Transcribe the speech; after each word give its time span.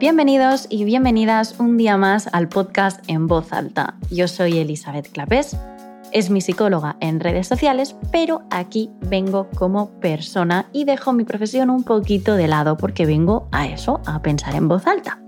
Bienvenidos 0.00 0.66
y 0.70 0.84
bienvenidas 0.84 1.60
un 1.60 1.76
día 1.76 1.98
más 1.98 2.30
al 2.32 2.48
podcast 2.48 3.02
En 3.06 3.26
Voz 3.26 3.52
Alta. 3.52 3.96
Yo 4.10 4.28
soy 4.28 4.56
Elizabeth 4.56 5.12
Clapés, 5.12 5.58
es 6.10 6.30
mi 6.30 6.40
psicóloga 6.40 6.96
en 7.00 7.20
redes 7.20 7.46
sociales, 7.46 7.94
pero 8.10 8.40
aquí 8.50 8.90
vengo 9.02 9.50
como 9.50 9.90
persona 10.00 10.70
y 10.72 10.84
dejo 10.84 11.12
mi 11.12 11.24
profesión 11.24 11.68
un 11.68 11.84
poquito 11.84 12.36
de 12.36 12.48
lado 12.48 12.78
porque 12.78 13.04
vengo 13.04 13.46
a 13.52 13.66
eso, 13.66 14.00
a 14.06 14.22
pensar 14.22 14.54
en 14.54 14.68
voz 14.68 14.86
alta. 14.86 15.20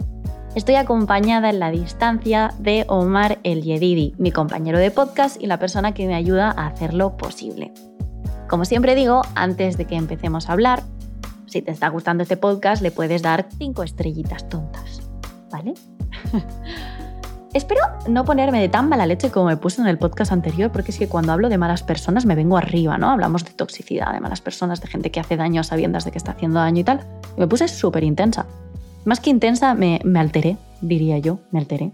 Estoy 0.55 0.77
acompañada 0.77 1.51
en 1.51 1.59
la 1.59 1.71
distancia 1.71 2.55
de 2.59 2.87
Omar 2.89 3.41
El 3.43 3.61
Yedidi, 3.61 4.15
mi 4.17 4.33
compañero 4.33 4.79
de 4.79 4.91
podcast 4.91 5.39
y 5.39 5.49
la 5.49 5.59
persona 5.59 5.93
que 5.93 6.07
me 6.07 6.15
ayuda 6.15 6.49
a 6.51 6.69
hacerlo 6.69 7.19
posible. 7.19 7.75
Como 8.49 8.65
siempre 8.65 8.95
digo, 8.95 9.21
antes 9.35 9.77
de 9.77 9.85
que 9.85 9.97
empecemos 9.97 10.49
a 10.49 10.55
hablar, 10.55 10.83
si 11.53 11.61
te 11.61 11.71
está 11.71 11.89
gustando 11.89 12.23
este 12.23 12.39
podcast, 12.39 12.83
le 12.83 12.91
puedes 12.91 13.23
dar 13.23 13.47
cinco 13.59 13.83
estrellitas 13.83 14.49
tontas, 14.49 15.03
¿vale? 15.51 15.75
Espero 17.53 17.83
no 18.09 18.25
ponerme 18.25 18.59
de 18.59 18.71
tan 18.71 18.89
mala 18.89 19.05
leche 19.05 19.31
como 19.31 19.47
me 19.47 19.59
puse 19.59 19.83
en 19.83 19.87
el 19.87 19.99
podcast 19.99 20.33
anterior, 20.33 20.73
porque 20.73 20.91
es 20.91 20.99
que 20.99 21.09
cuando 21.09 21.33
hablo 21.33 21.51
de 21.51 21.59
malas 21.59 21.83
personas 21.83 22.25
me 22.25 22.35
vengo 22.35 22.57
arriba, 22.57 22.97
¿no? 22.97 23.11
Hablamos 23.11 23.45
de 23.45 23.51
toxicidad, 23.51 24.15
de 24.15 24.21
malas 24.21 24.41
personas, 24.41 24.81
de 24.81 24.89
gente 24.89 25.11
que 25.11 25.21
hace 25.21 25.37
daño 25.37 25.61
a 25.61 25.65
sabiendas 25.65 26.07
de 26.07 26.13
que 26.13 26.19
está 26.19 26.33
haciendo 26.33 26.61
daño 26.61 26.81
y 26.81 26.85
tal. 26.85 27.01
Y 27.37 27.41
me 27.41 27.47
puse 27.47 27.69
súper 27.69 28.05
intensa. 28.05 28.47
Más 29.05 29.21
que 29.21 29.29
intensa, 29.29 29.75
me, 29.75 30.01
alteré, 30.15 30.57
diría 30.81 31.19
yo, 31.19 31.41
me 31.51 31.59
alteré. 31.59 31.93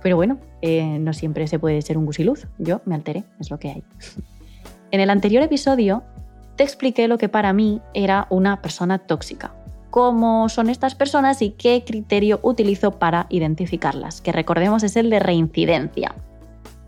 Pero 0.00 0.14
bueno, 0.14 0.38
eh, 0.62 1.00
no 1.00 1.12
siempre 1.12 1.48
se 1.48 1.58
puede 1.58 1.82
ser 1.82 1.98
un 1.98 2.06
gusiluz. 2.06 2.46
Yo 2.58 2.80
me 2.84 2.94
alteré, 2.94 3.24
es 3.40 3.50
lo 3.50 3.58
que 3.58 3.70
hay. 3.70 3.82
En 4.90 5.00
el 5.00 5.10
anterior 5.10 5.42
episodio 5.42 6.04
te 6.56 6.62
expliqué 6.62 7.08
lo 7.08 7.18
que 7.18 7.28
para 7.28 7.52
mí 7.52 7.80
era 7.94 8.26
una 8.30 8.62
persona 8.62 8.98
tóxica, 8.98 9.54
cómo 9.90 10.48
son 10.48 10.70
estas 10.70 10.94
personas 10.94 11.42
y 11.42 11.50
qué 11.50 11.84
criterio 11.86 12.40
utilizo 12.42 12.92
para 12.92 13.26
identificarlas, 13.28 14.20
que 14.20 14.32
recordemos 14.32 14.82
es 14.82 14.96
el 14.96 15.10
de 15.10 15.20
reincidencia. 15.20 16.14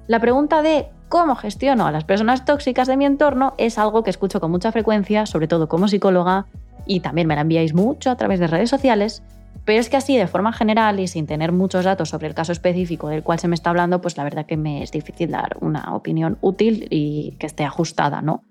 La 0.07 0.21
pregunta 0.21 0.63
de 0.63 0.89
cómo 1.09 1.35
gestiono 1.35 1.87
a 1.87 1.93
las 1.93 2.05
personas 2.05 2.45
tóxicas 2.45 2.89
de 2.89 2.97
mi 2.97 3.05
entorno 3.05 3.55
es 3.59 3.79
algo 3.79 4.03
que 4.03 4.11
escucho 4.11 4.41
con 4.41 4.51
mucha 4.51 4.73
frecuencia, 4.73 5.27
sobre 5.27 5.49
todo 5.49 5.69
como 5.69 5.89
psicóloga, 5.89 6.47
y 6.85 7.01
también 7.01 7.27
me 7.27 7.35
la 7.35 7.41
enviáis 7.41 7.75
mucho 7.75 8.11
a 8.11 8.17
través 8.17 8.39
de 8.39 8.47
redes 8.47 8.71
sociales, 8.71 9.23
pero 9.65 9.81
es 9.81 9.89
que 9.89 9.97
así, 9.97 10.17
de 10.17 10.29
forma 10.29 10.53
general 10.53 11.01
y 11.01 11.09
sin 11.09 11.27
tener 11.27 11.51
muchos 11.51 11.85
datos 11.85 12.11
sobre 12.11 12.29
el 12.29 12.35
caso 12.35 12.53
específico 12.53 13.09
del 13.09 13.25
cual 13.25 13.41
se 13.41 13.49
me 13.49 13.57
está 13.57 13.71
hablando, 13.71 14.01
pues 14.01 14.17
la 14.17 14.23
verdad 14.23 14.47
que 14.47 14.57
me 14.57 14.85
es 14.85 14.93
difícil 14.93 15.33
dar 15.33 15.57
una 15.61 15.95
opinión 15.97 16.39
útil 16.41 16.87
y 16.89 17.33
que 17.41 17.47
esté 17.47 17.65
ajustada, 17.65 18.23
¿no? 18.23 18.45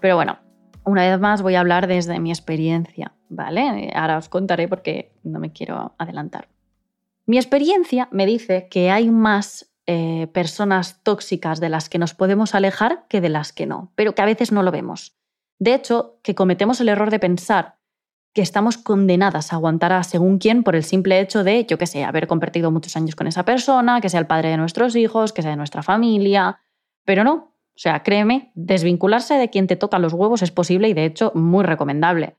Pero 0.00 0.14
bueno, 0.14 0.38
una 0.84 1.08
vez 1.08 1.20
más 1.20 1.42
voy 1.42 1.54
a 1.54 1.60
hablar 1.60 1.86
desde 1.86 2.18
mi 2.18 2.30
experiencia, 2.30 3.14
¿vale? 3.28 3.90
Ahora 3.94 4.18
os 4.18 4.28
contaré 4.28 4.68
porque 4.68 5.12
no 5.22 5.38
me 5.38 5.52
quiero 5.52 5.94
adelantar. 5.98 6.48
Mi 7.26 7.36
experiencia 7.36 8.08
me 8.10 8.26
dice 8.26 8.68
que 8.70 8.90
hay 8.90 9.10
más 9.10 9.72
eh, 9.86 10.28
personas 10.32 11.02
tóxicas 11.02 11.60
de 11.60 11.68
las 11.68 11.88
que 11.88 11.98
nos 11.98 12.14
podemos 12.14 12.54
alejar 12.54 13.06
que 13.08 13.20
de 13.20 13.28
las 13.28 13.52
que 13.52 13.66
no, 13.66 13.92
pero 13.94 14.14
que 14.14 14.22
a 14.22 14.26
veces 14.26 14.52
no 14.52 14.62
lo 14.62 14.70
vemos. 14.70 15.16
De 15.58 15.74
hecho, 15.74 16.18
que 16.22 16.34
cometemos 16.34 16.80
el 16.80 16.88
error 16.88 17.10
de 17.10 17.20
pensar 17.20 17.76
que 18.34 18.42
estamos 18.42 18.78
condenadas 18.78 19.52
a 19.52 19.56
aguantar 19.56 19.92
a 19.92 20.02
según 20.02 20.38
quién 20.38 20.62
por 20.62 20.74
el 20.74 20.84
simple 20.84 21.20
hecho 21.20 21.44
de, 21.44 21.66
yo 21.66 21.78
qué 21.78 21.86
sé, 21.86 22.02
haber 22.04 22.26
compartido 22.26 22.70
muchos 22.70 22.96
años 22.96 23.14
con 23.14 23.26
esa 23.26 23.44
persona, 23.44 24.00
que 24.00 24.08
sea 24.08 24.20
el 24.20 24.26
padre 24.26 24.48
de 24.48 24.56
nuestros 24.56 24.96
hijos, 24.96 25.32
que 25.32 25.42
sea 25.42 25.50
de 25.50 25.56
nuestra 25.56 25.82
familia, 25.82 26.60
pero 27.04 27.24
no, 27.24 27.51
o 27.74 27.78
sea, 27.78 28.02
créeme, 28.02 28.52
desvincularse 28.54 29.34
de 29.34 29.50
quien 29.50 29.66
te 29.66 29.76
toca 29.76 29.98
los 29.98 30.12
huevos 30.12 30.42
es 30.42 30.50
posible 30.50 30.88
y 30.88 30.94
de 30.94 31.06
hecho 31.06 31.32
muy 31.34 31.64
recomendable. 31.64 32.36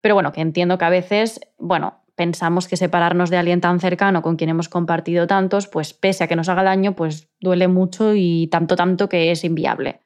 Pero 0.00 0.14
bueno, 0.14 0.32
que 0.32 0.40
entiendo 0.40 0.76
que 0.76 0.84
a 0.84 0.90
veces, 0.90 1.40
bueno, 1.58 2.04
pensamos 2.16 2.66
que 2.66 2.76
separarnos 2.76 3.30
de 3.30 3.36
alguien 3.36 3.60
tan 3.60 3.78
cercano 3.78 4.22
con 4.22 4.36
quien 4.36 4.50
hemos 4.50 4.68
compartido 4.68 5.26
tantos, 5.26 5.68
pues 5.68 5.94
pese 5.94 6.24
a 6.24 6.26
que 6.26 6.36
nos 6.36 6.48
haga 6.48 6.64
daño, 6.64 6.96
pues 6.96 7.30
duele 7.40 7.68
mucho 7.68 8.14
y 8.14 8.48
tanto, 8.48 8.74
tanto 8.74 9.08
que 9.08 9.30
es 9.30 9.44
inviable. 9.44 10.00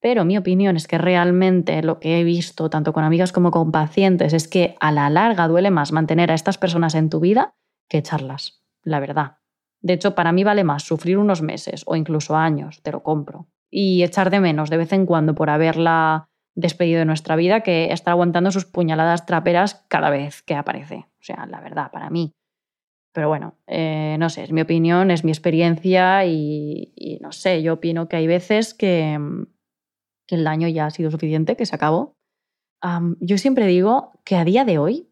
Pero 0.00 0.24
mi 0.24 0.36
opinión 0.36 0.76
es 0.76 0.86
que 0.86 0.98
realmente 0.98 1.82
lo 1.82 1.98
que 1.98 2.20
he 2.20 2.24
visto, 2.24 2.68
tanto 2.68 2.92
con 2.92 3.04
amigas 3.04 3.32
como 3.32 3.50
con 3.50 3.72
pacientes, 3.72 4.34
es 4.34 4.48
que 4.48 4.76
a 4.78 4.92
la 4.92 5.08
larga 5.08 5.48
duele 5.48 5.70
más 5.70 5.92
mantener 5.92 6.30
a 6.30 6.34
estas 6.34 6.58
personas 6.58 6.94
en 6.94 7.08
tu 7.08 7.20
vida 7.20 7.54
que 7.88 7.98
echarlas, 7.98 8.62
la 8.82 9.00
verdad. 9.00 9.38
De 9.80 9.94
hecho, 9.94 10.14
para 10.14 10.32
mí 10.32 10.44
vale 10.44 10.62
más 10.62 10.82
sufrir 10.82 11.18
unos 11.18 11.40
meses 11.40 11.84
o 11.86 11.96
incluso 11.96 12.36
años, 12.36 12.82
te 12.82 12.92
lo 12.92 13.02
compro, 13.02 13.48
y 13.76 14.04
echar 14.04 14.30
de 14.30 14.38
menos 14.38 14.70
de 14.70 14.76
vez 14.76 14.92
en 14.92 15.04
cuando 15.04 15.34
por 15.34 15.50
haberla 15.50 16.28
despedido 16.54 17.00
de 17.00 17.06
nuestra 17.06 17.34
vida 17.34 17.62
que 17.62 17.92
estar 17.92 18.12
aguantando 18.12 18.52
sus 18.52 18.66
puñaladas 18.66 19.26
traperas 19.26 19.84
cada 19.88 20.10
vez 20.10 20.42
que 20.42 20.54
aparece. 20.54 21.06
O 21.18 21.22
sea, 21.24 21.44
la 21.46 21.60
verdad, 21.60 21.90
para 21.90 22.08
mí. 22.08 22.30
Pero 23.12 23.26
bueno, 23.26 23.58
eh, 23.66 24.14
no 24.20 24.30
sé, 24.30 24.44
es 24.44 24.52
mi 24.52 24.60
opinión, 24.60 25.10
es 25.10 25.24
mi 25.24 25.32
experiencia 25.32 26.24
y, 26.24 27.18
no 27.20 27.32
sé, 27.32 27.64
yo 27.64 27.74
opino 27.74 28.06
que 28.06 28.14
hay 28.14 28.28
veces 28.28 28.74
que, 28.74 29.18
el 30.28 30.44
daño 30.44 30.68
ya 30.68 30.86
ha 30.86 30.90
sido 30.90 31.10
suficiente, 31.10 31.56
que 31.56 31.66
se 31.66 31.74
acabó. 31.74 32.14
yo 33.18 33.38
siempre 33.38 33.66
digo 33.66 34.12
que 34.24 34.36
a 34.36 34.44
día 34.44 34.64
de 34.64 34.78
hoy 34.78 35.10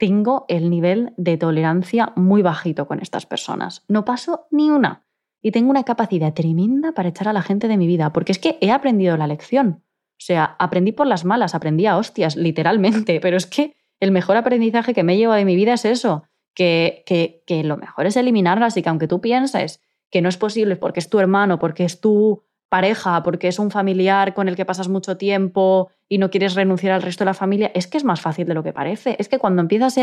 tengo 0.00 0.46
el 0.48 0.68
nivel 0.68 1.14
de 1.16 1.36
tolerancia 1.36 2.12
muy 2.16 2.42
bajito 2.42 2.88
con 2.88 3.00
estas 3.00 3.24
personas. 3.24 3.84
No 3.86 4.04
paso 4.04 4.48
ni 4.50 4.70
una 4.70 5.03
y 5.44 5.52
tengo 5.52 5.68
una 5.68 5.84
capacidad 5.84 6.32
tremenda 6.32 6.92
para 6.92 7.10
echar 7.10 7.28
a 7.28 7.34
la 7.34 7.42
gente 7.42 7.68
de 7.68 7.76
mi 7.76 7.86
vida, 7.86 8.14
porque 8.14 8.32
es 8.32 8.38
que 8.38 8.56
he 8.62 8.70
aprendido 8.70 9.18
la 9.18 9.26
lección. 9.26 9.82
O 10.12 10.24
sea, 10.24 10.56
aprendí 10.58 10.92
por 10.92 11.06
las 11.06 11.26
malas, 11.26 11.54
aprendí 11.54 11.84
a 11.84 11.98
hostias, 11.98 12.34
literalmente, 12.34 13.20
pero 13.22 13.36
es 13.36 13.44
que 13.44 13.76
el 14.00 14.10
mejor 14.10 14.38
aprendizaje 14.38 14.94
que 14.94 15.02
me 15.02 15.18
lleva 15.18 15.36
de 15.36 15.44
mi 15.44 15.54
vida 15.54 15.74
es 15.74 15.84
eso, 15.84 16.24
que, 16.54 17.02
que, 17.04 17.42
que 17.46 17.62
lo 17.62 17.76
mejor 17.76 18.06
es 18.06 18.16
eliminarlas 18.16 18.78
y 18.78 18.82
que 18.82 18.88
aunque 18.88 19.06
tú 19.06 19.20
pienses 19.20 19.82
que 20.10 20.22
no 20.22 20.30
es 20.30 20.38
posible 20.38 20.76
porque 20.76 21.00
es 21.00 21.10
tu 21.10 21.18
hermano, 21.18 21.58
porque 21.58 21.84
es 21.84 22.00
tu 22.00 22.42
pareja, 22.70 23.22
porque 23.22 23.48
es 23.48 23.58
un 23.58 23.70
familiar 23.70 24.32
con 24.32 24.48
el 24.48 24.56
que 24.56 24.64
pasas 24.64 24.88
mucho 24.88 25.18
tiempo 25.18 25.90
y 26.08 26.16
no 26.16 26.30
quieres 26.30 26.54
renunciar 26.54 26.94
al 26.94 27.02
resto 27.02 27.22
de 27.22 27.26
la 27.26 27.34
familia, 27.34 27.70
es 27.74 27.86
que 27.86 27.98
es 27.98 28.04
más 28.04 28.22
fácil 28.22 28.46
de 28.46 28.54
lo 28.54 28.62
que 28.62 28.72
parece. 28.72 29.14
Es 29.18 29.28
que 29.28 29.38
cuando 29.38 29.60
empiezas 29.60 29.96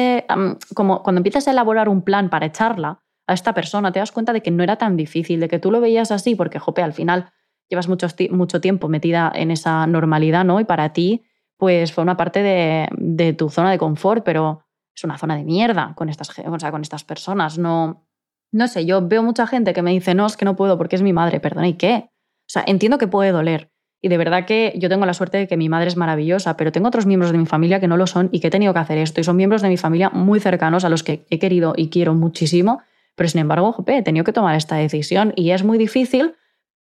como 0.76 1.02
cuando 1.02 1.18
empiezas 1.18 1.48
a 1.48 1.52
elaborar 1.52 1.90
un 1.90 2.04
plan 2.04 2.30
para 2.30 2.46
echarla, 2.46 3.02
a 3.32 3.36
esta 3.36 3.54
persona, 3.54 3.92
te 3.92 4.00
das 4.00 4.12
cuenta 4.12 4.34
de 4.34 4.42
que 4.42 4.52
no 4.52 4.64
era 4.64 4.78
tan 4.78 4.98
difícil, 4.98 5.40
de 5.40 5.48
que 5.48 5.60
tú 5.60 5.72
lo 5.72 5.82
veías 5.82 6.12
así, 6.12 6.36
porque, 6.36 6.60
jope, 6.60 6.82
al 6.82 6.94
final 6.94 7.32
llevas 7.70 7.88
mucho, 7.88 8.08
mucho 8.32 8.62
tiempo 8.62 8.90
metida 8.90 9.32
en 9.34 9.52
esa 9.52 9.88
normalidad, 9.88 10.44
¿no? 10.44 10.60
Y 10.60 10.66
para 10.66 10.94
ti, 10.94 11.24
pues 11.58 11.94
fue 11.94 12.04
una 12.04 12.18
parte 12.18 12.42
de, 12.44 13.34
tu 13.34 13.50
zona 13.50 13.72
de 13.72 13.78
confort, 13.78 14.24
pero 14.24 14.64
es 14.94 15.04
una 15.04 15.18
zona 15.18 15.36
de 15.38 15.44
mierda 15.44 15.94
con 15.96 16.10
estas, 16.10 16.30
con 16.32 16.82
estas 16.82 17.04
personas. 17.04 17.58
No, 17.58 18.06
no 18.52 18.68
sé, 18.68 18.86
yo 18.86 19.08
veo 19.08 19.24
mucha 19.24 19.48
gente 19.48 19.74
que 19.74 19.82
me 19.82 19.92
dice, 19.92 20.14
no, 20.14 20.26
es 20.26 20.36
que 20.36 20.46
no 20.46 20.56
puedo 20.56 20.78
porque 20.78 20.98
es 20.98 21.02
mi 21.02 21.14
madre, 21.14 21.40
perdona, 21.40 21.68
¿y 21.68 21.76
qué? 21.76 22.10
O 22.42 22.50
sea, 22.52 22.64
entiendo 22.68 22.98
que 22.98 23.08
puede 23.08 23.32
doler. 23.32 23.72
Y 24.02 24.10
de 24.10 24.18
verdad 24.18 24.46
que 24.46 24.74
yo 24.78 24.90
tengo 24.90 25.06
la 25.06 25.14
suerte 25.14 25.38
de 25.38 25.48
que 25.48 25.56
mi 25.56 25.70
madre 25.70 25.88
es 25.88 25.96
maravillosa, 25.96 26.58
pero 26.58 26.72
tengo 26.72 26.88
otros 26.88 27.06
miembros 27.06 27.32
de 27.32 27.38
mi 27.38 27.46
familia 27.46 27.80
que 27.80 27.88
no 27.88 27.98
lo 27.98 28.08
son 28.08 28.30
y 28.32 28.40
que 28.40 28.48
he 28.48 28.52
tenido 28.52 28.74
que 28.74 28.80
hacer 28.80 28.98
esto. 28.98 29.22
Y 29.22 29.24
son 29.24 29.38
miembros 29.38 29.62
de 29.62 29.70
mi 29.70 29.78
familia 29.78 30.10
muy 30.10 30.40
cercanos 30.40 30.84
a 30.84 30.90
los 30.90 31.04
que 31.04 31.26
he 31.30 31.40
querido 31.40 31.76
y 31.78 31.90
quiero 31.90 32.16
muchísimo 32.16 32.82
pero 33.16 33.30
sin 33.30 33.42
embargo, 33.42 33.72
jope, 33.72 33.98
he 33.98 34.02
tenido 34.04 34.24
que 34.24 34.34
tomar 34.34 34.56
esta 34.56 34.76
decisión 34.76 35.34
y 35.36 35.52
es 35.52 35.64
muy 35.64 35.78
difícil, 35.78 36.36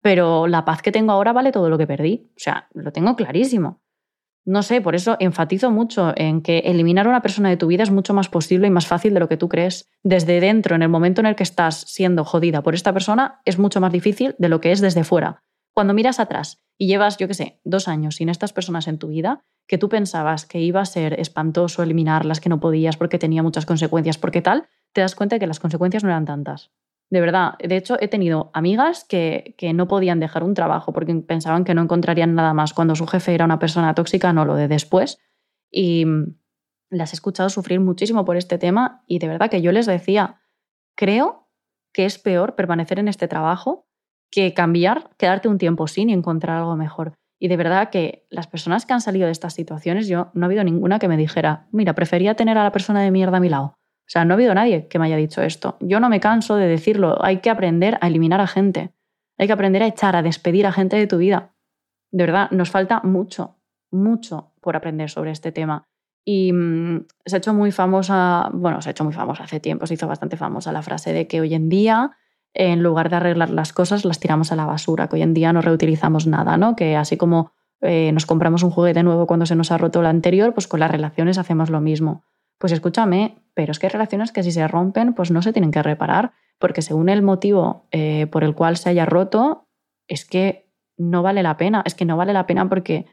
pero 0.02 0.46
la 0.46 0.64
paz 0.64 0.82
que 0.82 0.92
tengo 0.92 1.12
ahora 1.12 1.32
vale 1.32 1.52
todo 1.52 1.68
lo 1.68 1.78
que 1.78 1.86
perdí. 1.86 2.30
O 2.30 2.38
sea, 2.38 2.68
lo 2.72 2.92
tengo 2.92 3.16
clarísimo. 3.16 3.80
No 4.44 4.62
sé, 4.62 4.80
por 4.80 4.94
eso 4.94 5.16
enfatizo 5.20 5.70
mucho 5.70 6.14
en 6.16 6.40
que 6.40 6.60
eliminar 6.60 7.06
a 7.06 7.10
una 7.10 7.20
persona 7.20 7.50
de 7.50 7.58
tu 7.58 7.66
vida 7.66 7.82
es 7.82 7.90
mucho 7.90 8.14
más 8.14 8.30
posible 8.30 8.66
y 8.66 8.70
más 8.70 8.86
fácil 8.86 9.12
de 9.12 9.20
lo 9.20 9.28
que 9.28 9.36
tú 9.36 9.48
crees. 9.48 9.90
Desde 10.02 10.40
dentro, 10.40 10.74
en 10.74 10.82
el 10.82 10.88
momento 10.88 11.20
en 11.20 11.26
el 11.26 11.36
que 11.36 11.42
estás 11.42 11.82
siendo 11.86 12.24
jodida 12.24 12.62
por 12.62 12.74
esta 12.74 12.94
persona, 12.94 13.42
es 13.44 13.58
mucho 13.58 13.80
más 13.80 13.92
difícil 13.92 14.34
de 14.38 14.48
lo 14.48 14.62
que 14.62 14.72
es 14.72 14.80
desde 14.80 15.04
fuera. 15.04 15.42
Cuando 15.74 15.92
miras 15.92 16.18
atrás 16.18 16.62
y 16.78 16.86
llevas, 16.86 17.18
yo 17.18 17.28
qué 17.28 17.34
sé, 17.34 17.60
dos 17.64 17.88
años 17.88 18.16
sin 18.16 18.30
estas 18.30 18.54
personas 18.54 18.88
en 18.88 18.98
tu 18.98 19.08
vida, 19.08 19.44
que 19.66 19.76
tú 19.76 19.90
pensabas 19.90 20.46
que 20.46 20.60
iba 20.60 20.80
a 20.80 20.86
ser 20.86 21.20
espantoso 21.20 21.82
eliminarlas, 21.82 22.40
que 22.40 22.48
no 22.48 22.58
podías 22.58 22.96
porque 22.96 23.18
tenía 23.18 23.42
muchas 23.42 23.66
consecuencias, 23.66 24.16
porque 24.16 24.40
tal, 24.40 24.66
te 24.98 25.02
das 25.02 25.14
cuenta 25.14 25.36
de 25.36 25.38
que 25.38 25.46
las 25.46 25.60
consecuencias 25.60 26.02
no 26.02 26.08
eran 26.08 26.24
tantas. 26.24 26.72
De 27.08 27.20
verdad, 27.20 27.56
de 27.60 27.76
hecho 27.76 27.96
he 28.00 28.08
tenido 28.08 28.50
amigas 28.52 29.04
que, 29.08 29.54
que, 29.56 29.72
no 29.72 29.86
podían 29.86 30.18
dejar 30.18 30.42
un 30.42 30.54
trabajo 30.54 30.92
porque 30.92 31.14
pensaban 31.14 31.62
que 31.62 31.72
no 31.72 31.82
encontrarían 31.82 32.34
nada 32.34 32.52
más 32.52 32.74
cuando 32.74 32.96
su 32.96 33.06
jefe 33.06 33.32
era 33.32 33.44
una 33.44 33.60
persona 33.60 33.94
tóxica, 33.94 34.32
no 34.32 34.44
lo 34.44 34.56
de 34.56 34.66
después. 34.66 35.20
Y 35.70 36.04
las 36.90 37.12
he 37.12 37.14
escuchado 37.14 37.48
sufrir 37.48 37.78
muchísimo 37.78 38.24
por 38.24 38.36
este 38.36 38.58
tema 38.58 39.04
y 39.06 39.20
de 39.20 39.28
verdad 39.28 39.48
que 39.48 39.62
yo 39.62 39.70
les 39.70 39.86
decía, 39.86 40.40
creo 40.96 41.48
que 41.92 42.04
es 42.04 42.18
peor 42.18 42.56
permanecer 42.56 42.98
en 42.98 43.06
este 43.06 43.28
trabajo 43.28 43.86
que 44.32 44.52
cambiar, 44.54 45.10
quedarte 45.16 45.46
un 45.46 45.58
tiempo 45.58 45.86
sin 45.86 46.10
y 46.10 46.12
encontrar 46.12 46.56
algo 46.56 46.74
mejor. 46.74 47.12
Y 47.38 47.46
de 47.46 47.56
verdad 47.56 47.90
que 47.90 48.26
las 48.30 48.48
personas 48.48 48.84
que 48.84 48.94
han 48.94 49.00
salido 49.00 49.26
de 49.26 49.32
estas 49.32 49.54
situaciones, 49.54 50.08
yo 50.08 50.32
no 50.34 50.44
ha 50.44 50.46
habido 50.46 50.64
ninguna 50.64 50.98
que 50.98 51.06
me 51.06 51.16
dijera, 51.16 51.68
mira, 51.70 51.94
prefería 51.94 52.34
tener 52.34 52.58
a 52.58 52.64
la 52.64 52.72
persona 52.72 53.00
de 53.00 53.12
mierda 53.12 53.36
a 53.36 53.40
mi 53.40 53.48
lado. 53.48 53.78
O 54.08 54.10
sea, 54.10 54.24
no 54.24 54.32
ha 54.32 54.36
habido 54.36 54.54
nadie 54.54 54.88
que 54.88 54.98
me 54.98 55.04
haya 55.04 55.18
dicho 55.18 55.42
esto. 55.42 55.76
Yo 55.80 56.00
no 56.00 56.08
me 56.08 56.18
canso 56.18 56.56
de 56.56 56.66
decirlo. 56.66 57.22
Hay 57.22 57.40
que 57.40 57.50
aprender 57.50 57.98
a 58.00 58.06
eliminar 58.06 58.40
a 58.40 58.46
gente. 58.46 58.94
Hay 59.36 59.46
que 59.46 59.52
aprender 59.52 59.82
a 59.82 59.86
echar, 59.86 60.16
a 60.16 60.22
despedir 60.22 60.66
a 60.66 60.72
gente 60.72 60.96
de 60.96 61.06
tu 61.06 61.18
vida. 61.18 61.52
De 62.10 62.24
verdad, 62.24 62.50
nos 62.50 62.70
falta 62.70 63.02
mucho, 63.04 63.58
mucho 63.90 64.54
por 64.62 64.76
aprender 64.76 65.10
sobre 65.10 65.30
este 65.30 65.52
tema. 65.52 65.84
Y 66.24 66.54
mm, 66.54 67.06
se 67.26 67.36
ha 67.36 67.38
hecho 67.38 67.52
muy 67.52 67.70
famosa, 67.70 68.48
bueno, 68.54 68.80
se 68.80 68.88
ha 68.88 68.92
hecho 68.92 69.04
muy 69.04 69.12
famosa 69.12 69.44
hace 69.44 69.60
tiempo, 69.60 69.86
se 69.86 69.94
hizo 69.94 70.08
bastante 70.08 70.38
famosa 70.38 70.72
la 70.72 70.80
frase 70.80 71.12
de 71.12 71.26
que 71.26 71.42
hoy 71.42 71.52
en 71.52 71.68
día, 71.68 72.12
en 72.54 72.82
lugar 72.82 73.10
de 73.10 73.16
arreglar 73.16 73.50
las 73.50 73.74
cosas, 73.74 74.06
las 74.06 74.20
tiramos 74.20 74.52
a 74.52 74.56
la 74.56 74.64
basura, 74.64 75.08
que 75.08 75.16
hoy 75.16 75.22
en 75.22 75.34
día 75.34 75.52
no 75.52 75.60
reutilizamos 75.60 76.26
nada, 76.26 76.56
¿no? 76.56 76.76
Que 76.76 76.96
así 76.96 77.18
como 77.18 77.52
eh, 77.82 78.10
nos 78.12 78.24
compramos 78.24 78.62
un 78.62 78.70
juguete 78.70 79.02
nuevo 79.02 79.26
cuando 79.26 79.44
se 79.44 79.54
nos 79.54 79.70
ha 79.70 79.76
roto 79.76 80.00
el 80.00 80.06
anterior, 80.06 80.54
pues 80.54 80.66
con 80.66 80.80
las 80.80 80.90
relaciones 80.90 81.36
hacemos 81.36 81.68
lo 81.68 81.82
mismo. 81.82 82.24
Pues 82.58 82.72
escúchame, 82.72 83.42
pero 83.54 83.72
es 83.72 83.78
que 83.78 83.86
hay 83.86 83.92
relaciones 83.92 84.32
que 84.32 84.42
si 84.42 84.52
se 84.52 84.66
rompen, 84.68 85.14
pues 85.14 85.30
no 85.30 85.42
se 85.42 85.52
tienen 85.52 85.70
que 85.70 85.82
reparar, 85.82 86.32
porque 86.58 86.82
según 86.82 87.08
el 87.08 87.22
motivo 87.22 87.86
eh, 87.90 88.26
por 88.26 88.44
el 88.44 88.54
cual 88.54 88.76
se 88.76 88.90
haya 88.90 89.06
roto, 89.06 89.68
es 90.08 90.24
que 90.24 90.68
no 90.96 91.22
vale 91.22 91.42
la 91.42 91.56
pena, 91.56 91.82
es 91.86 91.94
que 91.94 92.04
no 92.04 92.16
vale 92.16 92.32
la 92.32 92.46
pena 92.46 92.68
porque 92.68 93.06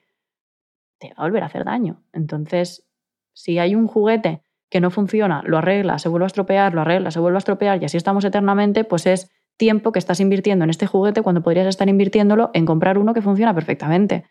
te 0.99 1.09
va 1.09 1.15
a 1.17 1.23
volver 1.23 1.43
a 1.43 1.47
hacer 1.47 1.63
daño. 1.63 2.03
Entonces, 2.13 2.89
si 3.33 3.59
hay 3.59 3.75
un 3.75 3.87
juguete 3.87 4.41
que 4.69 4.81
no 4.81 4.89
funciona, 4.89 5.43
lo 5.45 5.57
arregla, 5.57 5.99
se 5.99 6.09
vuelve 6.09 6.25
a 6.25 6.27
estropear, 6.27 6.73
lo 6.73 6.81
arregla, 6.81 7.11
se 7.11 7.19
vuelve 7.19 7.37
a 7.37 7.39
estropear 7.39 7.81
y 7.81 7.85
así 7.85 7.97
estamos 7.97 8.25
eternamente, 8.25 8.83
pues 8.83 9.05
es 9.05 9.31
tiempo 9.57 9.91
que 9.91 9.99
estás 9.99 10.19
invirtiendo 10.19 10.63
en 10.63 10.69
este 10.69 10.87
juguete 10.87 11.21
cuando 11.21 11.41
podrías 11.41 11.67
estar 11.67 11.87
invirtiéndolo 11.87 12.49
en 12.53 12.65
comprar 12.65 12.97
uno 12.97 13.13
que 13.13 13.21
funciona 13.21 13.53
perfectamente. 13.53 14.25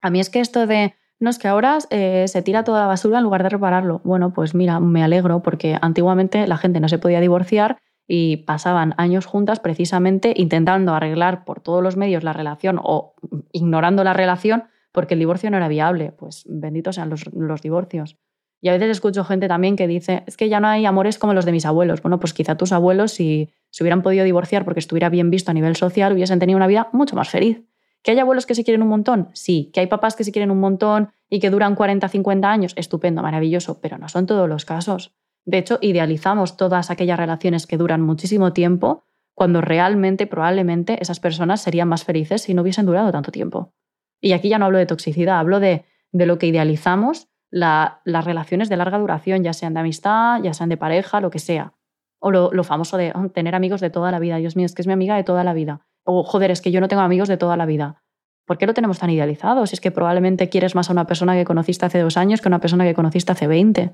A 0.00 0.10
mí 0.10 0.20
es 0.20 0.30
que 0.30 0.40
esto 0.40 0.66
de, 0.66 0.94
no, 1.22 1.30
es 1.30 1.38
que 1.38 1.46
ahora 1.46 1.78
eh, 1.90 2.26
se 2.26 2.42
tira 2.42 2.64
toda 2.64 2.80
la 2.80 2.86
basura 2.86 3.18
en 3.18 3.24
lugar 3.24 3.44
de 3.44 3.48
repararlo. 3.48 4.00
Bueno, 4.02 4.32
pues 4.32 4.54
mira, 4.54 4.80
me 4.80 5.04
alegro 5.04 5.40
porque 5.40 5.78
antiguamente 5.80 6.46
la 6.48 6.56
gente 6.56 6.80
no 6.80 6.88
se 6.88 6.98
podía 6.98 7.20
divorciar 7.20 7.78
y 8.08 8.38
pasaban 8.38 8.94
años 8.96 9.26
juntas 9.26 9.60
precisamente 9.60 10.34
intentando 10.36 10.92
arreglar 10.94 11.44
por 11.44 11.60
todos 11.60 11.80
los 11.80 11.96
medios 11.96 12.24
la 12.24 12.32
relación 12.32 12.80
o 12.82 13.14
ignorando 13.52 14.02
la 14.02 14.12
relación 14.12 14.64
porque 14.90 15.14
el 15.14 15.20
divorcio 15.20 15.48
no 15.50 15.58
era 15.58 15.68
viable. 15.68 16.10
Pues 16.10 16.44
benditos 16.48 16.96
sean 16.96 17.08
los, 17.08 17.32
los 17.32 17.62
divorcios. 17.62 18.18
Y 18.60 18.68
a 18.68 18.72
veces 18.72 18.90
escucho 18.90 19.24
gente 19.24 19.48
también 19.48 19.76
que 19.76 19.86
dice, 19.86 20.24
es 20.26 20.36
que 20.36 20.48
ya 20.48 20.58
no 20.58 20.68
hay 20.68 20.86
amores 20.86 21.18
como 21.18 21.34
los 21.34 21.44
de 21.44 21.52
mis 21.52 21.66
abuelos. 21.66 22.02
Bueno, 22.02 22.18
pues 22.18 22.34
quizá 22.34 22.56
tus 22.56 22.72
abuelos, 22.72 23.12
si 23.12 23.50
se 23.70 23.82
hubieran 23.82 24.02
podido 24.02 24.24
divorciar 24.24 24.64
porque 24.64 24.80
estuviera 24.80 25.08
bien 25.08 25.30
visto 25.30 25.50
a 25.50 25.54
nivel 25.54 25.76
social, 25.76 26.12
hubiesen 26.12 26.38
tenido 26.38 26.56
una 26.56 26.66
vida 26.66 26.88
mucho 26.92 27.16
más 27.16 27.28
feliz. 27.28 27.62
¿Que 28.02 28.12
hay 28.12 28.18
abuelos 28.18 28.46
que 28.46 28.54
se 28.54 28.64
quieren 28.64 28.82
un 28.82 28.88
montón? 28.88 29.30
Sí. 29.32 29.70
¿Que 29.72 29.80
hay 29.80 29.86
papás 29.86 30.16
que 30.16 30.24
se 30.24 30.32
quieren 30.32 30.50
un 30.50 30.60
montón 30.60 31.10
y 31.28 31.40
que 31.40 31.50
duran 31.50 31.74
40, 31.74 32.08
50 32.08 32.50
años? 32.50 32.72
Estupendo, 32.76 33.22
maravilloso, 33.22 33.80
pero 33.80 33.98
no 33.98 34.08
son 34.08 34.26
todos 34.26 34.48
los 34.48 34.64
casos. 34.64 35.14
De 35.44 35.58
hecho, 35.58 35.78
idealizamos 35.80 36.56
todas 36.56 36.90
aquellas 36.90 37.18
relaciones 37.18 37.66
que 37.66 37.76
duran 37.76 38.00
muchísimo 38.02 38.52
tiempo 38.52 39.04
cuando 39.34 39.60
realmente, 39.60 40.26
probablemente, 40.26 41.02
esas 41.02 41.20
personas 41.20 41.62
serían 41.62 41.88
más 41.88 42.04
felices 42.04 42.42
si 42.42 42.54
no 42.54 42.62
hubiesen 42.62 42.86
durado 42.86 43.10
tanto 43.12 43.32
tiempo. 43.32 43.72
Y 44.20 44.32
aquí 44.32 44.48
ya 44.48 44.58
no 44.58 44.66
hablo 44.66 44.78
de 44.78 44.86
toxicidad, 44.86 45.38
hablo 45.38 45.58
de, 45.58 45.84
de 46.12 46.26
lo 46.26 46.38
que 46.38 46.46
idealizamos 46.46 47.28
las 47.52 48.24
relaciones 48.24 48.68
de 48.70 48.78
larga 48.78 48.98
duración, 48.98 49.44
ya 49.44 49.52
sean 49.52 49.74
de 49.74 49.80
amistad, 49.80 50.42
ya 50.42 50.54
sean 50.54 50.70
de 50.70 50.78
pareja, 50.78 51.20
lo 51.20 51.30
que 51.30 51.38
sea. 51.38 51.74
O 52.18 52.30
lo, 52.30 52.64
famoso 52.64 52.96
de 52.96 53.12
oh, 53.14 53.28
tener 53.28 53.54
amigos 53.54 53.80
de 53.80 53.90
toda 53.90 54.10
la 54.10 54.18
vida. 54.18 54.36
Dios 54.36 54.56
mío, 54.56 54.64
es 54.64 54.74
que 54.74 54.82
es 54.82 54.86
mi 54.86 54.94
amiga 54.94 55.16
de 55.16 55.24
toda 55.24 55.44
la 55.44 55.52
vida. 55.52 55.86
O 56.04 56.22
joder, 56.24 56.50
es 56.50 56.60
que 56.60 56.70
yo 56.70 56.80
no 56.80 56.88
tengo 56.88 57.02
amigos 57.02 57.28
de 57.28 57.36
toda 57.36 57.56
la 57.56 57.66
vida. 57.66 58.02
¿Por 58.46 58.58
qué 58.58 58.66
lo 58.66 58.74
tenemos 58.74 58.98
tan 58.98 59.10
idealizado? 59.10 59.66
Si 59.66 59.74
es 59.74 59.80
que 59.80 59.90
probablemente 59.90 60.48
quieres 60.48 60.74
más 60.74 60.88
a 60.88 60.92
una 60.92 61.06
persona 61.06 61.34
que 61.34 61.44
conociste 61.44 61.86
hace 61.86 62.00
dos 62.00 62.16
años 62.16 62.40
que 62.40 62.48
a 62.48 62.50
una 62.50 62.60
persona 62.60 62.84
que 62.84 62.94
conociste 62.94 63.32
hace 63.32 63.46
20. 63.46 63.92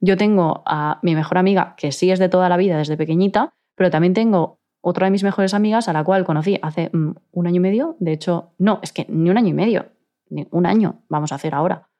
Yo 0.00 0.16
tengo 0.16 0.62
a 0.64 0.98
mi 1.02 1.14
mejor 1.14 1.36
amiga, 1.38 1.74
que 1.76 1.92
sí 1.92 2.10
es 2.10 2.18
de 2.18 2.28
toda 2.28 2.48
la 2.48 2.56
vida, 2.56 2.78
desde 2.78 2.96
pequeñita, 2.96 3.52
pero 3.74 3.90
también 3.90 4.14
tengo 4.14 4.60
otra 4.80 5.06
de 5.06 5.10
mis 5.10 5.22
mejores 5.22 5.52
amigas 5.52 5.88
a 5.88 5.92
la 5.92 6.02
cual 6.02 6.24
conocí 6.24 6.58
hace 6.62 6.90
mm, 6.92 7.10
un 7.32 7.46
año 7.46 7.56
y 7.56 7.60
medio. 7.60 7.96
De 8.00 8.12
hecho, 8.12 8.54
no, 8.58 8.80
es 8.82 8.92
que 8.92 9.06
ni 9.10 9.28
un 9.28 9.36
año 9.36 9.48
y 9.48 9.54
medio, 9.54 9.90
ni 10.30 10.48
un 10.50 10.64
año 10.64 11.02
vamos 11.08 11.32
a 11.32 11.34
hacer 11.34 11.54
ahora 11.54 11.90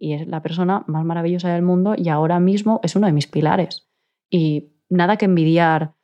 y 0.00 0.14
es 0.14 0.26
la 0.26 0.42
persona 0.42 0.82
más 0.88 1.04
maravillosa 1.04 1.52
del 1.52 1.62
mundo 1.62 1.94
y 1.96 2.08
ahora 2.08 2.40
mismo 2.40 2.80
es 2.82 2.96
uno 2.96 3.06
de 3.06 3.12
mis 3.12 3.26
pilares. 3.26 3.86
Y 4.30 4.72
nada 4.88 5.18
que 5.18 5.26
envidiar 5.26 5.94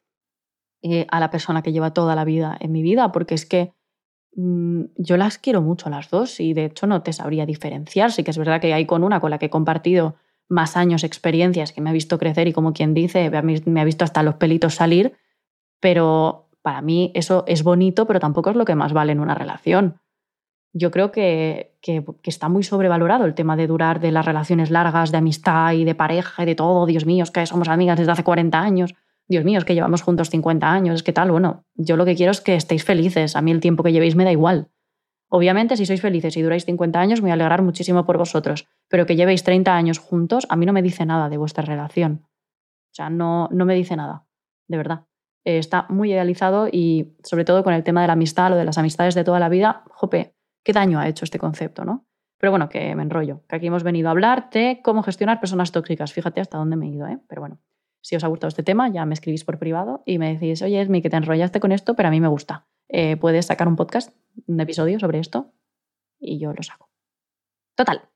eh, 0.82 1.06
a 1.10 1.20
la 1.20 1.30
persona 1.30 1.62
que 1.62 1.72
lleva 1.72 1.92
toda 1.92 2.14
la 2.14 2.24
vida 2.24 2.56
en 2.60 2.72
mi 2.72 2.82
vida, 2.82 3.12
porque 3.12 3.34
es 3.34 3.46
que 3.46 3.72
mm, 4.34 4.84
yo 4.96 5.16
las 5.16 5.38
quiero 5.38 5.62
mucho 5.62 5.90
las 5.90 6.10
dos 6.10 6.40
y 6.40 6.54
de 6.54 6.66
hecho 6.66 6.86
no 6.86 7.02
te 7.02 7.12
sabría 7.12 7.46
diferenciar. 7.46 8.12
Sí 8.12 8.24
que 8.24 8.30
es 8.30 8.38
verdad 8.38 8.60
que 8.60 8.74
hay 8.74 8.86
con 8.86 9.04
una 9.04 9.20
con 9.20 9.30
la 9.30 9.38
que 9.38 9.46
he 9.46 9.50
compartido 9.50 10.16
más 10.48 10.76
años, 10.76 11.04
experiencias, 11.04 11.72
que 11.72 11.80
me 11.80 11.90
ha 11.90 11.92
visto 11.92 12.18
crecer 12.18 12.46
y 12.48 12.52
como 12.52 12.72
quien 12.72 12.94
dice, 12.94 13.30
me 13.66 13.80
ha 13.80 13.84
visto 13.84 14.04
hasta 14.04 14.22
los 14.22 14.36
pelitos 14.36 14.74
salir, 14.74 15.14
pero 15.80 16.48
para 16.62 16.82
mí 16.82 17.10
eso 17.14 17.44
es 17.48 17.64
bonito, 17.64 18.06
pero 18.06 18.20
tampoco 18.20 18.50
es 18.50 18.56
lo 18.56 18.64
que 18.64 18.76
más 18.76 18.92
vale 18.92 19.12
en 19.12 19.20
una 19.20 19.34
relación 19.34 20.00
yo 20.76 20.90
creo 20.90 21.10
que, 21.10 21.72
está 22.24 22.48
muy 22.48 22.62
sobrevalorado 22.62 23.24
el 23.24 23.34
tema 23.34 23.56
de 23.56 23.66
durar 23.66 23.98
de 23.98 24.12
las 24.12 24.26
relaciones 24.26 24.70
largas, 24.70 25.10
de 25.10 25.18
amistad 25.18 25.72
y 25.72 25.84
de 25.84 25.94
pareja 25.94 26.42
y 26.42 26.46
de 26.46 26.54
todo. 26.54 26.84
Dios 26.84 27.06
mío, 27.06 27.22
es 27.24 27.30
que 27.30 27.46
somos 27.46 27.68
amigas 27.68 27.98
desde 27.98 28.12
hace 28.12 28.24
40 28.24 28.58
años. 28.60 28.94
Dios 29.28 29.44
mío, 29.44 29.58
es 29.58 29.64
que 29.64 29.74
llevamos 29.74 30.02
juntos 30.02 30.30
50 30.30 30.70
años. 30.70 30.96
Es 30.96 31.02
que 31.02 31.12
tal, 31.12 31.30
bueno, 31.30 31.64
yo 31.74 31.96
lo 31.96 32.04
que 32.04 32.14
quiero 32.14 32.30
es 32.32 32.40
que 32.40 32.54
estéis 32.54 32.84
felices. 32.84 33.36
A 33.36 33.42
mí 33.42 33.50
el 33.50 33.60
tiempo 33.60 33.82
que 33.82 33.92
llevéis 33.92 34.14
me 34.14 34.24
da 34.24 34.32
igual. 34.32 34.68
Obviamente, 35.28 35.76
si 35.76 35.86
sois 35.86 36.00
felices 36.00 36.36
y 36.36 36.42
duráis 36.42 36.64
50 36.64 37.00
años, 37.00 37.20
me 37.20 37.24
voy 37.24 37.30
a 37.30 37.34
alegrar 37.34 37.62
muchísimo 37.62 38.06
por 38.06 38.18
vosotros. 38.18 38.68
Pero 38.88 39.06
que 39.06 39.16
llevéis 39.16 39.42
30 39.42 39.74
años 39.74 39.98
juntos, 39.98 40.46
a 40.48 40.56
mí 40.56 40.66
no 40.66 40.72
me 40.72 40.82
dice 40.82 41.04
nada 41.04 41.28
de 41.28 41.36
vuestra 41.36 41.64
relación. 41.64 42.24
O 42.24 42.94
sea, 42.94 43.10
no, 43.10 43.48
no 43.50 43.64
me 43.64 43.74
dice 43.74 43.96
nada, 43.96 44.26
de 44.68 44.76
verdad. 44.76 45.06
Eh, 45.44 45.58
está 45.58 45.86
muy 45.88 46.12
idealizado 46.12 46.68
y 46.70 47.16
sobre 47.22 47.44
todo 47.44 47.64
con 47.64 47.74
el 47.74 47.82
tema 47.82 48.00
de 48.00 48.06
la 48.06 48.12
amistad, 48.12 48.50
lo 48.50 48.56
de 48.56 48.64
las 48.64 48.78
amistades 48.78 49.14
de 49.14 49.24
toda 49.24 49.40
la 49.40 49.48
vida, 49.48 49.82
jope, 49.90 50.34
qué 50.64 50.72
daño 50.72 50.98
ha 50.98 51.08
hecho 51.08 51.24
este 51.24 51.38
concepto, 51.38 51.84
¿no? 51.84 52.06
Pero 52.38 52.50
bueno, 52.50 52.68
que 52.68 52.94
me 52.94 53.02
enrollo, 53.02 53.42
que 53.48 53.56
aquí 53.56 53.66
hemos 53.66 53.82
venido 53.82 54.08
a 54.08 54.10
hablar 54.12 54.50
de 54.50 54.80
cómo 54.82 55.02
gestionar 55.02 55.40
personas 55.40 55.72
tóxicas. 55.72 56.12
Fíjate 56.12 56.40
hasta 56.40 56.58
dónde 56.58 56.76
me 56.76 56.86
he 56.86 56.90
ido, 56.90 57.06
¿eh? 57.06 57.18
Pero 57.28 57.40
bueno, 57.40 57.58
si 58.06 58.14
os 58.14 58.22
ha 58.22 58.28
gustado 58.28 58.46
este 58.46 58.62
tema, 58.62 58.88
ya 58.88 59.04
me 59.04 59.14
escribís 59.14 59.42
por 59.42 59.58
privado 59.58 60.04
y 60.06 60.18
me 60.18 60.32
decís, 60.32 60.62
oye, 60.62 60.80
Esmi, 60.80 61.02
que 61.02 61.10
te 61.10 61.16
enrollaste 61.16 61.58
con 61.58 61.72
esto, 61.72 61.96
pero 61.96 62.06
a 62.06 62.12
mí 62.12 62.20
me 62.20 62.28
gusta. 62.28 62.68
Eh, 62.88 63.16
¿Puedes 63.16 63.46
sacar 63.46 63.66
un 63.66 63.74
podcast, 63.74 64.14
un 64.46 64.60
episodio 64.60 65.00
sobre 65.00 65.18
esto? 65.18 65.52
Y 66.20 66.38
yo 66.38 66.52
lo 66.52 66.62
saco. 66.62 66.88
Total, 67.74 68.08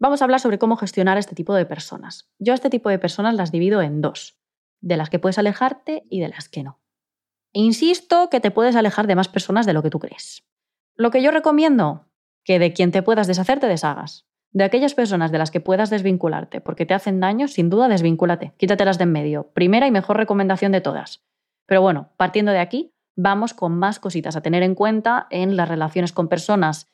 vamos 0.00 0.20
a 0.20 0.24
hablar 0.24 0.40
sobre 0.40 0.58
cómo 0.58 0.76
gestionar 0.76 1.16
este 1.16 1.36
tipo 1.36 1.54
de 1.54 1.64
personas. 1.64 2.28
Yo 2.40 2.54
a 2.54 2.56
este 2.56 2.70
tipo 2.70 2.90
de 2.90 2.98
personas 2.98 3.36
las 3.36 3.52
divido 3.52 3.82
en 3.82 4.00
dos, 4.00 4.36
de 4.80 4.96
las 4.96 5.10
que 5.10 5.20
puedes 5.20 5.38
alejarte 5.38 6.02
y 6.10 6.18
de 6.18 6.28
las 6.28 6.48
que 6.48 6.64
no. 6.64 6.80
Insisto 7.52 8.30
que 8.30 8.40
te 8.40 8.50
puedes 8.50 8.74
alejar 8.74 9.06
de 9.06 9.14
más 9.14 9.28
personas 9.28 9.64
de 9.64 9.74
lo 9.74 9.84
que 9.84 9.90
tú 9.90 10.00
crees. 10.00 10.44
Lo 10.96 11.12
que 11.12 11.22
yo 11.22 11.30
recomiendo, 11.30 12.08
que 12.42 12.58
de 12.58 12.72
quien 12.72 12.90
te 12.90 13.04
puedas 13.04 13.28
deshacer 13.28 13.60
te 13.60 13.68
deshagas. 13.68 14.26
De 14.52 14.64
aquellas 14.64 14.94
personas 14.94 15.32
de 15.32 15.38
las 15.38 15.50
que 15.50 15.60
puedas 15.60 15.90
desvincularte 15.90 16.60
porque 16.60 16.86
te 16.86 16.94
hacen 16.94 17.20
daño, 17.20 17.48
sin 17.48 17.68
duda 17.70 17.88
desvincúlate, 17.88 18.52
quítatelas 18.56 18.98
de 18.98 19.04
en 19.04 19.12
medio. 19.12 19.50
Primera 19.52 19.86
y 19.86 19.90
mejor 19.90 20.16
recomendación 20.16 20.72
de 20.72 20.80
todas. 20.80 21.24
Pero 21.66 21.82
bueno, 21.82 22.10
partiendo 22.16 22.52
de 22.52 22.60
aquí, 22.60 22.94
vamos 23.16 23.54
con 23.54 23.78
más 23.78 23.98
cositas 23.98 24.36
a 24.36 24.40
tener 24.40 24.62
en 24.62 24.74
cuenta 24.74 25.26
en 25.30 25.56
las 25.56 25.68
relaciones 25.68 26.12
con 26.12 26.28
personas 26.28 26.88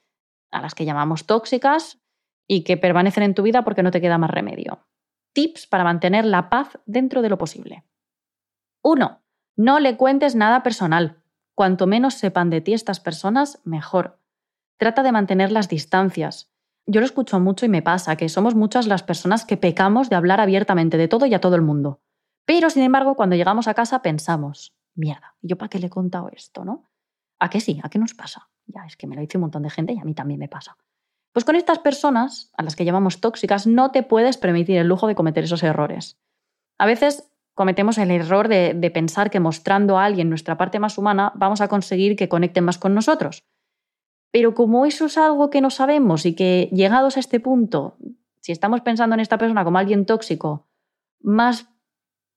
a 0.51 0.61
las 0.61 0.75
que 0.75 0.85
llamamos 0.85 1.27
tóxicas 1.27 2.01
y 2.49 2.65
que 2.65 2.77
permanecen 2.77 3.23
en 3.23 3.35
tu 3.35 3.43
vida 3.43 3.65
porque 3.65 3.83
no 3.83 3.91
te 3.91 4.01
queda 4.01 4.19
más 4.19 4.31
remedio. 4.31 4.87
Tips 5.33 5.67
para 5.67 5.85
mantener 5.85 6.25
la 6.25 6.51
paz 6.51 6.79
dentro 6.85 7.23
de 7.23 7.31
lo 7.31 7.39
posible. 7.39 7.85
1. 8.83 9.23
No 9.57 9.81
le 9.81 9.97
cuentes 9.97 10.35
nada 10.35 10.63
personal. 10.63 11.23
Cuanto 11.55 11.87
menos 11.87 12.15
sepan 12.15 12.51
de 12.51 12.61
ti 12.61 12.75
estas 12.75 13.01
personas, 13.01 13.61
mejor. 13.65 14.19
Trata 14.79 15.03
de 15.03 15.13
mantener 15.13 15.53
las 15.53 15.69
distancias. 15.69 16.52
Yo 16.87 17.01
lo 17.01 17.07
escucho 17.07 17.39
mucho 17.39 17.65
y 17.65 17.69
me 17.69 17.83
pasa 17.83 18.17
que 18.17 18.29
somos 18.29 18.55
muchas 18.55 18.87
las 18.87 19.03
personas 19.03 19.45
que 19.45 19.57
pecamos 19.57 20.11
de 20.11 20.17
hablar 20.17 20.41
abiertamente 20.41 20.97
de 20.97 21.09
todo 21.09 21.27
y 21.27 21.35
a 21.35 21.41
todo 21.41 21.55
el 21.55 21.63
mundo. 21.63 22.01
Pero, 22.45 22.71
sin 22.71 22.83
embargo, 22.83 23.15
cuando 23.15 23.37
llegamos 23.37 23.69
a 23.69 23.75
casa 23.75 24.03
pensamos, 24.03 24.73
mierda, 24.95 25.37
¿yo 25.43 25.57
para 25.57 25.69
qué 25.69 25.79
le 25.79 25.87
he 25.87 25.91
contado 25.91 26.29
esto, 26.33 26.65
no? 26.65 26.85
¿A 27.39 27.51
qué 27.51 27.61
sí? 27.61 27.81
¿A 27.83 27.89
qué 27.89 27.99
nos 27.99 28.15
pasa? 28.15 28.51
Ya, 28.67 28.85
es 28.87 28.97
que 28.97 29.07
me 29.07 29.15
lo 29.15 29.21
dice 29.21 29.39
un 29.39 29.43
montón 29.43 29.63
de 29.63 29.71
gente 29.71 29.93
y 29.93 29.99
a 29.99 30.05
mí 30.05 30.15
también 30.15 30.41
me 30.41 30.49
pasa. 30.49 30.77
Pues 31.33 31.45
con 31.45 31.57
estas 31.57 31.79
personas, 31.79 32.51
a 32.57 32.63
las 32.63 32.77
que 32.77 32.85
llamamos 32.85 33.21
tóxicas, 33.21 33.67
no 33.67 33.91
te 33.91 34.03
puedes 34.03 34.37
permitir 34.37 34.77
el 34.77 34.89
lujo 34.89 35.07
de 35.07 35.15
cometer 35.15 35.45
esos 35.45 35.63
errores. 35.63 36.19
A 36.79 36.87
veces 36.87 37.31
cometemos 37.55 37.99
el 37.99 38.11
error 38.11 38.49
de, 38.49 38.91
pensar 38.93 39.31
que 39.31 39.41
mostrando 39.41 39.99
a 39.99 40.05
alguien 40.05 40.29
nuestra 40.29 40.57
parte 40.57 40.79
más 40.79 40.99
humana 40.99 41.33
vamos 41.35 41.61
a 41.61 41.69
conseguir 41.69 42.17
que 42.17 42.29
conecten 42.29 42.65
más 42.65 42.79
con 42.79 42.95
nosotros. 42.95 43.45
Pero 44.33 44.55
como 44.55 44.87
eso 44.87 45.07
es 45.07 45.19
algo 45.19 45.51
que 45.51 45.61
no 45.61 45.71
sabemos 45.71 46.27
y 46.27 46.35
que 46.35 46.69
llegados 46.73 47.17
a 47.17 47.21
este 47.21 47.39
punto, 47.39 47.97
si 48.41 48.51
estamos 48.51 48.81
pensando 48.81 49.15
en 49.15 49.21
esta 49.21 49.39
persona 49.39 49.63
como 49.63 49.79
alguien 49.79 50.07
tóxico, 50.07 50.67
más 51.21 51.69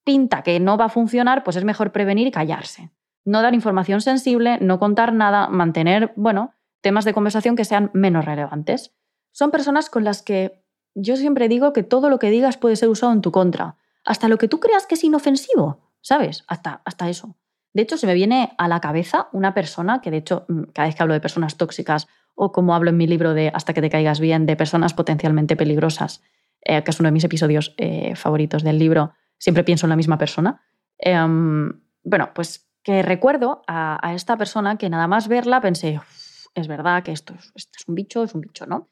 pinta 0.03 0.43
que 0.43 0.59
no 0.59 0.77
va 0.77 0.85
a 0.85 0.89
funcionar, 0.89 1.43
pues 1.43 1.55
es 1.55 1.63
mejor 1.63 1.91
prevenir 1.91 2.27
y 2.27 2.31
callarse. 2.31 2.91
No 3.23 3.41
dar 3.41 3.55
información 3.55 4.01
sensible, 4.01 4.59
no 4.61 4.77
contar 4.77 5.13
nada, 5.13 5.47
mantener, 5.47 6.13
bueno, 6.15 6.53
temas 6.81 7.05
de 7.05 7.13
conversación 7.13 7.55
que 7.55 7.65
sean 7.65 7.89
menos 7.93 8.25
relevantes. 8.25 8.93
Son 9.31 9.49
personas 9.49 9.89
con 9.89 10.03
las 10.03 10.21
que 10.21 10.63
yo 10.93 11.15
siempre 11.15 11.49
digo 11.49 11.73
que 11.73 11.81
todo 11.81 12.09
lo 12.09 12.19
que 12.19 12.29
digas 12.29 12.57
puede 12.57 12.75
ser 12.75 12.89
usado 12.89 13.13
en 13.13 13.21
tu 13.21 13.31
contra 13.31 13.77
hasta 14.05 14.27
lo 14.27 14.37
que 14.37 14.47
tú 14.47 14.59
creas 14.59 14.85
que 14.85 14.95
es 14.95 15.03
inofensivo, 15.03 15.79
¿sabes? 16.01 16.43
Hasta, 16.47 16.81
hasta 16.85 17.09
eso. 17.09 17.35
De 17.75 17.81
hecho, 17.81 17.97
se 17.97 18.07
me 18.07 18.13
viene 18.13 18.53
a 18.57 18.69
la 18.69 18.79
cabeza 18.79 19.27
una 19.33 19.53
persona 19.53 19.99
que, 19.99 20.09
de 20.09 20.17
hecho, 20.17 20.45
mm, 20.47 20.63
cada 20.73 20.87
vez 20.87 20.95
que 20.95 21.03
hablo 21.03 21.13
de 21.13 21.19
personas 21.19 21.57
tóxicas 21.57 22.07
o 22.33 22.53
como 22.53 22.73
hablo 22.73 22.89
en 22.89 22.95
mi 22.95 23.05
libro 23.05 23.33
de 23.33 23.51
Hasta 23.53 23.73
que 23.73 23.81
te 23.81 23.89
caigas 23.89 24.21
bien, 24.21 24.45
de 24.45 24.55
personas 24.55 24.93
potencialmente 24.93 25.57
peligrosas, 25.57 26.23
eh, 26.61 26.85
que 26.85 26.91
es 26.91 26.99
uno 27.01 27.07
de 27.07 27.11
mis 27.11 27.25
episodios 27.25 27.75
eh, 27.77 28.15
favoritos 28.15 28.63
del 28.63 28.79
libro, 28.79 29.11
siempre 29.37 29.65
pienso 29.65 29.87
en 29.87 29.89
la 29.89 29.97
misma 29.97 30.17
persona. 30.17 30.61
Em, 30.97 31.81
bueno, 32.01 32.29
pues 32.33 32.65
que 32.81 33.03
recuerdo 33.03 33.61
a, 33.67 34.13
esta 34.15 34.37
persona 34.37 34.77
que 34.77 34.89
nada 34.89 35.07
más 35.07 35.27
verla 35.27 35.59
pensé, 35.59 35.99
es 36.53 36.69
verdad 36.69 37.03
que 37.03 37.11
esto, 37.11 37.33
es 37.55 37.67
un 37.87 37.95
bicho, 37.95 38.23
es 38.23 38.33
un 38.33 38.39
bicho, 38.39 38.65
¿no? 38.67 38.89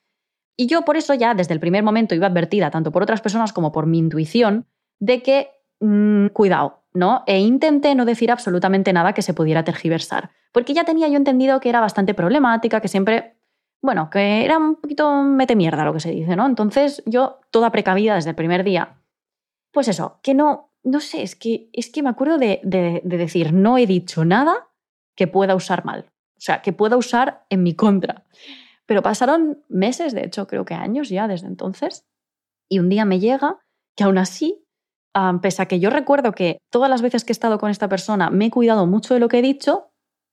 Y 0.57 0.67
yo 0.67 0.83
por 0.83 0.97
eso 0.97 1.13
ya 1.13 1.33
desde 1.35 1.53
el 1.53 1.61
primer 1.61 1.83
momento 1.83 2.15
iba 2.15 2.27
advertida, 2.27 2.69
tanto 2.69 2.91
por 2.91 3.01
otras 3.03 3.21
personas 3.21 3.53
como 3.53 3.71
por 3.71 3.85
mi 3.85 3.97
intuición, 3.97 4.67
de 4.99 5.23
que, 5.23 5.51
mm, 5.79 6.27
cuidado, 6.27 6.82
¿no? 6.93 7.23
E 7.27 7.39
intenté 7.39 7.95
no 7.95 8.05
decir 8.05 8.31
absolutamente 8.31 8.93
nada 8.93 9.13
que 9.13 9.21
se 9.21 9.33
pudiera 9.33 9.63
tergiversar, 9.63 10.31
porque 10.51 10.73
ya 10.73 10.83
tenía 10.83 11.07
yo 11.07 11.17
entendido 11.17 11.59
que 11.59 11.69
era 11.69 11.79
bastante 11.79 12.13
problemática, 12.13 12.81
que 12.81 12.87
siempre, 12.87 13.35
bueno, 13.81 14.09
que 14.09 14.45
era 14.45 14.57
un 14.57 14.75
poquito 14.75 15.23
mete 15.23 15.55
mierda 15.55 15.85
lo 15.85 15.93
que 15.93 15.99
se 15.99 16.11
dice, 16.11 16.35
¿no? 16.35 16.45
Entonces 16.45 17.01
yo, 17.05 17.39
toda 17.51 17.71
precavida 17.71 18.15
desde 18.15 18.31
el 18.31 18.35
primer 18.35 18.63
día, 18.63 18.97
pues 19.71 19.87
eso, 19.87 20.19
que 20.21 20.33
no, 20.33 20.71
no 20.83 20.99
sé, 20.99 21.23
es 21.23 21.35
que, 21.35 21.69
es 21.73 21.89
que 21.89 22.03
me 22.03 22.09
acuerdo 22.09 22.37
de, 22.37 22.59
de 22.63 23.17
decir, 23.17 23.53
no 23.53 23.77
he 23.77 23.87
dicho 23.87 24.25
nada 24.25 24.67
que 25.15 25.27
pueda 25.27 25.55
usar 25.55 25.85
mal, 25.85 26.11
o 26.37 26.41
sea, 26.41 26.61
que 26.61 26.73
pueda 26.73 26.97
usar 26.97 27.45
en 27.49 27.63
mi 27.63 27.73
contra. 27.73 28.23
Pero 28.85 29.01
pasaron 29.01 29.63
meses, 29.69 30.13
de 30.13 30.25
hecho 30.25 30.45
creo 30.45 30.65
que 30.65 30.73
años 30.73 31.09
ya 31.09 31.27
desde 31.27 31.47
entonces, 31.47 32.05
y 32.69 32.79
un 32.79 32.89
día 32.89 33.05
me 33.05 33.19
llega 33.19 33.59
que 33.95 34.03
aún 34.03 34.17
así, 34.17 34.62
pese 35.41 35.61
a 35.61 35.67
que 35.67 35.79
yo 35.79 35.89
recuerdo 35.89 36.31
que 36.31 36.57
todas 36.71 36.89
las 36.89 37.01
veces 37.01 37.23
que 37.23 37.31
he 37.31 37.35
estado 37.35 37.59
con 37.59 37.69
esta 37.69 37.87
persona 37.87 38.29
me 38.29 38.45
he 38.45 38.51
cuidado 38.51 38.85
mucho 38.87 39.13
de 39.13 39.19
lo 39.19 39.27
que 39.27 39.39
he 39.39 39.41
dicho, 39.41 39.91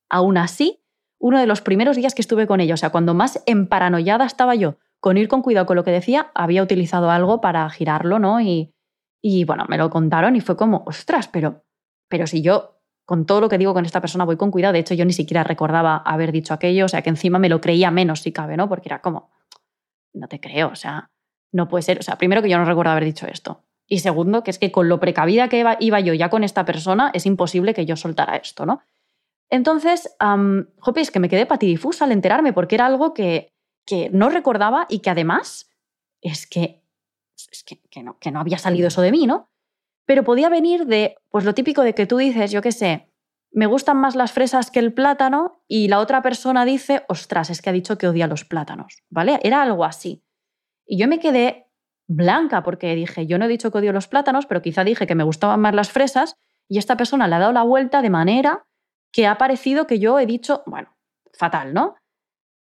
aún 0.08 0.36
así, 0.36 0.82
uno 1.18 1.38
de 1.38 1.46
los 1.46 1.60
primeros 1.60 1.96
días 1.96 2.14
que 2.14 2.22
estuve 2.22 2.46
con 2.46 2.60
ella, 2.60 2.74
o 2.74 2.78
sea, 2.78 2.90
cuando 2.90 3.14
más 3.14 3.42
emparanoiada 3.46 4.24
estaba 4.24 4.54
yo 4.54 4.78
con 5.00 5.16
ir 5.16 5.28
con 5.28 5.42
cuidado 5.42 5.66
con 5.66 5.76
lo 5.76 5.84
que 5.84 5.90
decía, 5.90 6.30
había 6.34 6.62
utilizado 6.62 7.10
algo 7.10 7.40
para 7.40 7.68
girarlo, 7.70 8.18
¿no? 8.18 8.40
Y, 8.40 8.74
y 9.22 9.44
bueno, 9.44 9.64
me 9.68 9.78
lo 9.78 9.88
contaron 9.90 10.36
y 10.36 10.40
fue 10.40 10.56
como, 10.56 10.82
ostras, 10.86 11.28
pero, 11.28 11.64
pero 12.08 12.26
si 12.26 12.42
yo 12.42 12.80
con 13.10 13.26
todo 13.26 13.40
lo 13.40 13.48
que 13.48 13.58
digo 13.58 13.74
con 13.74 13.84
esta 13.84 14.00
persona 14.00 14.24
voy 14.24 14.36
con 14.36 14.52
cuidado. 14.52 14.72
De 14.72 14.78
hecho, 14.78 14.94
yo 14.94 15.04
ni 15.04 15.12
siquiera 15.12 15.42
recordaba 15.42 15.96
haber 15.96 16.30
dicho 16.30 16.54
aquello, 16.54 16.84
o 16.84 16.88
sea, 16.88 17.02
que 17.02 17.10
encima 17.10 17.40
me 17.40 17.48
lo 17.48 17.60
creía 17.60 17.90
menos 17.90 18.20
si 18.20 18.30
cabe, 18.30 18.56
¿no? 18.56 18.68
Porque 18.68 18.88
era 18.88 19.00
como, 19.00 19.32
no 20.14 20.28
te 20.28 20.38
creo, 20.38 20.68
o 20.68 20.76
sea, 20.76 21.10
no 21.52 21.66
puede 21.66 21.82
ser. 21.82 21.98
O 21.98 22.02
sea, 22.02 22.18
primero 22.18 22.40
que 22.40 22.48
yo 22.48 22.56
no 22.56 22.64
recuerdo 22.64 22.92
haber 22.92 23.04
dicho 23.04 23.26
esto. 23.26 23.64
Y 23.90 23.98
segundo, 23.98 24.42
que 24.42 24.50
es 24.50 24.58
que 24.58 24.72
con 24.72 24.88
lo 24.88 25.00
precavida 25.00 25.48
que 25.48 25.64
iba, 25.80 26.00
yo 26.00 26.14
ya 26.14 26.30
con 26.30 26.44
esta 26.44 26.64
persona, 26.64 27.10
es 27.12 27.26
imposible 27.26 27.74
que 27.74 27.84
yo 27.84 27.96
soltara 27.96 28.36
esto, 28.36 28.64
¿no? 28.64 28.80
Entonces, 29.50 30.16
um, 30.24 30.64
es 30.96 31.10
que 31.10 31.18
me 31.18 31.28
quedé 31.28 31.44
patidifusa 31.44 32.04
al 32.04 32.12
enterarme 32.12 32.52
porque 32.52 32.76
era 32.76 32.86
algo 32.86 33.12
que, 33.12 33.52
que 33.84 34.08
no 34.10 34.30
recordaba 34.30 34.86
y 34.88 35.00
que 35.00 35.10
además 35.10 35.68
es 36.22 36.46
que, 36.46 36.82
es 37.50 37.64
que, 37.64 37.80
que, 37.90 38.02
no, 38.02 38.18
que 38.18 38.30
no 38.30 38.40
había 38.40 38.58
salido 38.58 38.88
eso 38.88 39.02
de 39.02 39.10
mí, 39.10 39.26
¿no? 39.26 39.50
pero 40.10 40.24
podía 40.24 40.48
venir 40.48 40.86
de, 40.86 41.14
pues 41.28 41.44
lo 41.44 41.54
típico 41.54 41.82
de 41.82 41.94
que 41.94 42.04
tú 42.04 42.16
dices, 42.16 42.50
yo 42.50 42.62
qué 42.62 42.72
sé, 42.72 43.06
me 43.52 43.66
gustan 43.66 43.96
más 43.96 44.16
las 44.16 44.32
fresas 44.32 44.72
que 44.72 44.80
el 44.80 44.92
plátano 44.92 45.62
y 45.68 45.86
la 45.86 46.00
otra 46.00 46.20
persona 46.20 46.64
dice, 46.64 47.04
ostras, 47.06 47.48
es 47.48 47.62
que 47.62 47.70
ha 47.70 47.72
dicho 47.72 47.96
que 47.96 48.08
odia 48.08 48.26
los 48.26 48.44
plátanos, 48.44 49.04
¿vale? 49.08 49.38
Era 49.44 49.62
algo 49.62 49.84
así. 49.84 50.24
Y 50.84 50.98
yo 50.98 51.06
me 51.06 51.20
quedé 51.20 51.69
blanca 52.10 52.62
porque 52.64 52.94
dije, 52.96 53.26
yo 53.26 53.38
no 53.38 53.44
he 53.44 53.48
dicho 53.48 53.70
que 53.70 53.78
odio 53.78 53.92
los 53.92 54.08
plátanos, 54.08 54.46
pero 54.46 54.62
quizá 54.62 54.82
dije 54.82 55.06
que 55.06 55.14
me 55.14 55.22
gustaban 55.22 55.60
más 55.60 55.74
las 55.74 55.90
fresas 55.90 56.36
y 56.68 56.78
esta 56.78 56.96
persona 56.96 57.28
le 57.28 57.36
ha 57.36 57.38
dado 57.38 57.52
la 57.52 57.62
vuelta 57.62 58.02
de 58.02 58.10
manera 58.10 58.66
que 59.12 59.26
ha 59.26 59.38
parecido 59.38 59.86
que 59.86 60.00
yo 60.00 60.18
he 60.18 60.26
dicho, 60.26 60.62
bueno, 60.66 60.96
fatal, 61.32 61.72
¿no? 61.72 61.96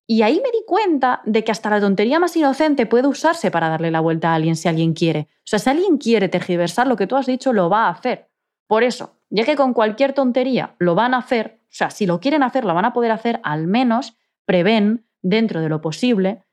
Y 0.08 0.22
ahí 0.22 0.40
me 0.42 0.50
di 0.50 0.64
cuenta 0.66 1.20
de 1.24 1.42
que 1.44 1.52
hasta 1.52 1.70
la 1.70 1.80
tontería 1.80 2.18
más 2.18 2.36
inocente 2.36 2.86
puede 2.86 3.08
usarse 3.08 3.50
para 3.50 3.68
darle 3.68 3.90
la 3.90 4.00
vuelta 4.00 4.30
a 4.30 4.34
alguien 4.34 4.56
si 4.56 4.68
alguien 4.68 4.94
quiere. 4.94 5.28
O 5.38 5.46
sea, 5.46 5.58
si 5.58 5.70
alguien 5.70 5.96
quiere 5.96 6.28
tergiversar 6.28 6.86
lo 6.86 6.96
que 6.96 7.06
tú 7.06 7.16
has 7.16 7.26
dicho, 7.26 7.52
lo 7.52 7.68
va 7.68 7.86
a 7.86 7.90
hacer. 7.90 8.28
Por 8.68 8.82
eso, 8.84 9.18
ya 9.30 9.44
que 9.44 9.56
con 9.56 9.74
cualquier 9.74 10.12
tontería 10.12 10.74
lo 10.78 10.94
van 10.94 11.14
a 11.14 11.18
hacer, 11.18 11.60
o 11.62 11.66
sea, 11.70 11.90
si 11.90 12.06
lo 12.06 12.20
quieren 12.20 12.42
hacer, 12.42 12.64
lo 12.64 12.74
van 12.74 12.84
a 12.84 12.92
poder 12.92 13.10
hacer, 13.12 13.40
al 13.42 13.66
menos 13.66 14.16
prevén, 14.44 15.06
dentro 15.22 15.60
de 15.60 15.68
lo 15.68 15.80
posible, 15.80 16.44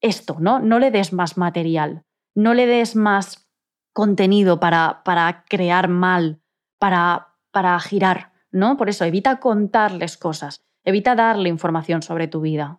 esto, 0.00 0.36
¿no? 0.40 0.58
No 0.58 0.78
le 0.80 0.90
des 0.90 1.12
más 1.12 1.36
material, 1.36 2.05
no 2.36 2.54
le 2.54 2.66
des 2.66 2.94
más 2.94 3.48
contenido 3.92 4.60
para, 4.60 5.02
para 5.04 5.44
crear 5.48 5.88
mal, 5.88 6.42
para, 6.78 7.34
para 7.50 7.80
girar, 7.80 8.34
¿no? 8.52 8.76
Por 8.76 8.90
eso, 8.90 9.04
evita 9.04 9.40
contarles 9.40 10.18
cosas, 10.18 10.62
evita 10.84 11.14
darle 11.16 11.48
información 11.48 12.02
sobre 12.02 12.28
tu 12.28 12.42
vida. 12.42 12.78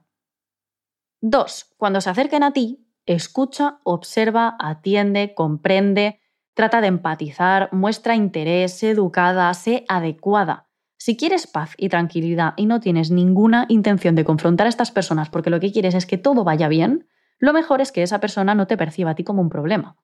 Dos, 1.19 1.73
cuando 1.77 1.99
se 2.01 2.11
acerquen 2.11 2.43
a 2.43 2.53
ti, 2.53 2.87
escucha, 3.07 3.79
observa, 3.83 4.55
atiende, 4.59 5.33
comprende, 5.33 6.19
trata 6.53 6.79
de 6.79 6.87
empatizar, 6.87 7.73
muestra 7.73 8.15
interés, 8.15 8.77
sé 8.77 8.91
educada, 8.91 9.51
sé 9.55 9.85
adecuada. 9.87 10.69
Si 10.99 11.17
quieres 11.17 11.47
paz 11.47 11.73
y 11.77 11.89
tranquilidad 11.89 12.53
y 12.57 12.67
no 12.67 12.79
tienes 12.79 13.09
ninguna 13.09 13.65
intención 13.69 14.13
de 14.13 14.25
confrontar 14.25 14.67
a 14.67 14.69
estas 14.69 14.91
personas 14.91 15.29
porque 15.29 15.49
lo 15.49 15.59
que 15.59 15.71
quieres 15.71 15.95
es 15.95 16.05
que 16.05 16.17
todo 16.19 16.43
vaya 16.43 16.67
bien, 16.67 17.07
lo 17.39 17.53
mejor 17.53 17.81
es 17.81 17.91
que 17.91 18.03
esa 18.03 18.19
persona 18.19 18.55
no 18.55 18.67
te 18.67 18.77
perciba 18.77 19.11
a 19.11 19.15
ti 19.15 19.23
como 19.23 19.41
un 19.41 19.49
problema. 19.49 19.97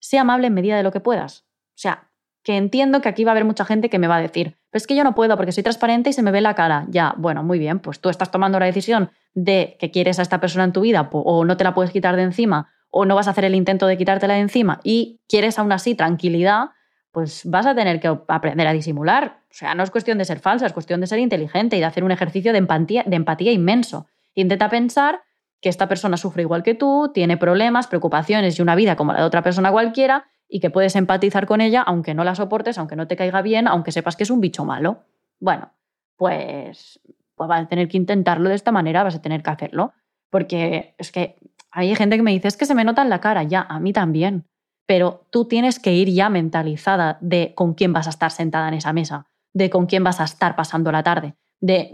Sé 0.00 0.18
amable 0.18 0.46
en 0.46 0.54
medida 0.54 0.76
de 0.76 0.82
lo 0.82 0.92
que 0.92 1.00
puedas. 1.00 1.44
O 1.70 1.80
sea, 1.80 2.08
que 2.42 2.56
entiendo 2.56 3.00
que 3.00 3.08
aquí 3.08 3.24
va 3.24 3.32
a 3.32 3.34
haber 3.34 3.44
mucha 3.44 3.64
gente 3.64 3.90
que 3.90 3.98
me 3.98 4.06
va 4.06 4.16
a 4.16 4.22
decir, 4.22 4.56
pero 4.70 4.78
es 4.78 4.86
que 4.86 4.96
yo 4.96 5.04
no 5.04 5.14
puedo 5.14 5.36
porque 5.36 5.52
soy 5.52 5.62
transparente 5.62 6.10
y 6.10 6.12
se 6.12 6.22
me 6.22 6.30
ve 6.30 6.40
la 6.40 6.54
cara. 6.54 6.86
Ya, 6.88 7.14
bueno, 7.18 7.42
muy 7.42 7.58
bien, 7.58 7.78
pues 7.80 8.00
tú 8.00 8.08
estás 8.08 8.30
tomando 8.30 8.58
la 8.58 8.66
decisión 8.66 9.10
de 9.34 9.76
que 9.78 9.90
quieres 9.90 10.18
a 10.18 10.22
esta 10.22 10.40
persona 10.40 10.64
en 10.64 10.72
tu 10.72 10.80
vida 10.80 11.08
o 11.12 11.44
no 11.44 11.56
te 11.56 11.64
la 11.64 11.74
puedes 11.74 11.90
quitar 11.90 12.16
de 12.16 12.22
encima 12.22 12.70
o 12.90 13.04
no 13.04 13.14
vas 13.14 13.28
a 13.28 13.32
hacer 13.32 13.44
el 13.44 13.54
intento 13.54 13.86
de 13.86 13.98
quitártela 13.98 14.34
de 14.34 14.40
encima 14.40 14.80
y 14.82 15.20
quieres 15.28 15.58
aún 15.58 15.72
así 15.72 15.94
tranquilidad, 15.94 16.70
pues 17.12 17.42
vas 17.44 17.66
a 17.66 17.74
tener 17.74 18.00
que 18.00 18.08
aprender 18.28 18.66
a 18.66 18.72
disimular. 18.72 19.40
O 19.50 19.54
sea, 19.54 19.74
no 19.74 19.82
es 19.82 19.90
cuestión 19.90 20.18
de 20.18 20.24
ser 20.24 20.40
falsa, 20.40 20.66
es 20.66 20.72
cuestión 20.72 21.00
de 21.00 21.06
ser 21.06 21.18
inteligente 21.18 21.76
y 21.76 21.80
de 21.80 21.86
hacer 21.86 22.04
un 22.04 22.12
ejercicio 22.12 22.52
de 22.52 22.58
empatía, 22.58 23.04
de 23.06 23.16
empatía 23.16 23.52
inmenso. 23.52 24.06
Intenta 24.34 24.68
pensar 24.68 25.20
que 25.60 25.68
esta 25.68 25.88
persona 25.88 26.16
sufre 26.16 26.42
igual 26.42 26.62
que 26.62 26.74
tú, 26.74 27.10
tiene 27.12 27.36
problemas, 27.36 27.86
preocupaciones 27.86 28.58
y 28.58 28.62
una 28.62 28.74
vida 28.74 28.96
como 28.96 29.12
la 29.12 29.20
de 29.20 29.26
otra 29.26 29.42
persona 29.42 29.72
cualquiera 29.72 30.26
y 30.48 30.60
que 30.60 30.70
puedes 30.70 30.96
empatizar 30.96 31.46
con 31.46 31.60
ella 31.60 31.82
aunque 31.82 32.14
no 32.14 32.24
la 32.24 32.34
soportes, 32.34 32.78
aunque 32.78 32.96
no 32.96 33.06
te 33.06 33.16
caiga 33.16 33.42
bien, 33.42 33.66
aunque 33.66 33.92
sepas 33.92 34.16
que 34.16 34.22
es 34.22 34.30
un 34.30 34.40
bicho 34.40 34.64
malo. 34.64 35.04
Bueno, 35.40 35.72
pues, 36.16 37.00
pues 37.34 37.48
vas 37.48 37.62
a 37.62 37.68
tener 37.68 37.88
que 37.88 37.96
intentarlo 37.96 38.48
de 38.48 38.54
esta 38.54 38.72
manera, 38.72 39.02
vas 39.02 39.16
a 39.16 39.22
tener 39.22 39.42
que 39.42 39.50
hacerlo. 39.50 39.92
Porque 40.30 40.94
es 40.98 41.10
que 41.12 41.36
hay 41.70 41.94
gente 41.94 42.16
que 42.16 42.22
me 42.22 42.32
dice, 42.32 42.48
es 42.48 42.56
que 42.56 42.66
se 42.66 42.74
me 42.74 42.84
nota 42.84 43.02
en 43.02 43.10
la 43.10 43.20
cara, 43.20 43.42
ya, 43.42 43.62
a 43.62 43.80
mí 43.80 43.92
también. 43.92 44.46
Pero 44.86 45.26
tú 45.30 45.46
tienes 45.46 45.78
que 45.78 45.92
ir 45.92 46.08
ya 46.08 46.28
mentalizada 46.28 47.18
de 47.20 47.52
con 47.54 47.74
quién 47.74 47.92
vas 47.92 48.06
a 48.06 48.10
estar 48.10 48.30
sentada 48.30 48.68
en 48.68 48.74
esa 48.74 48.92
mesa, 48.92 49.26
de 49.52 49.70
con 49.70 49.86
quién 49.86 50.04
vas 50.04 50.20
a 50.20 50.24
estar 50.24 50.56
pasando 50.56 50.92
la 50.92 51.02
tarde, 51.02 51.34
de, 51.60 51.90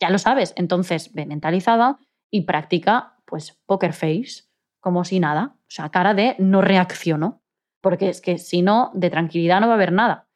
ya 0.00 0.10
lo 0.10 0.18
sabes, 0.18 0.52
entonces 0.56 1.12
ve 1.14 1.26
mentalizada 1.26 1.98
y 2.30 2.42
practica, 2.42 3.16
pues, 3.24 3.58
poker 3.66 3.92
face, 3.92 4.44
como 4.80 5.04
si 5.04 5.20
nada, 5.20 5.56
o 5.56 5.70
sea, 5.70 5.90
cara 5.90 6.14
de 6.14 6.36
no 6.38 6.62
reacciono 6.62 7.42
porque 7.80 8.08
es 8.08 8.20
que 8.20 8.38
si 8.38 8.62
no, 8.62 8.90
de 8.94 9.10
tranquilidad 9.10 9.60
no 9.60 9.66
va 9.66 9.74
a 9.74 9.76
haber 9.76 9.92
nada. 9.92 10.28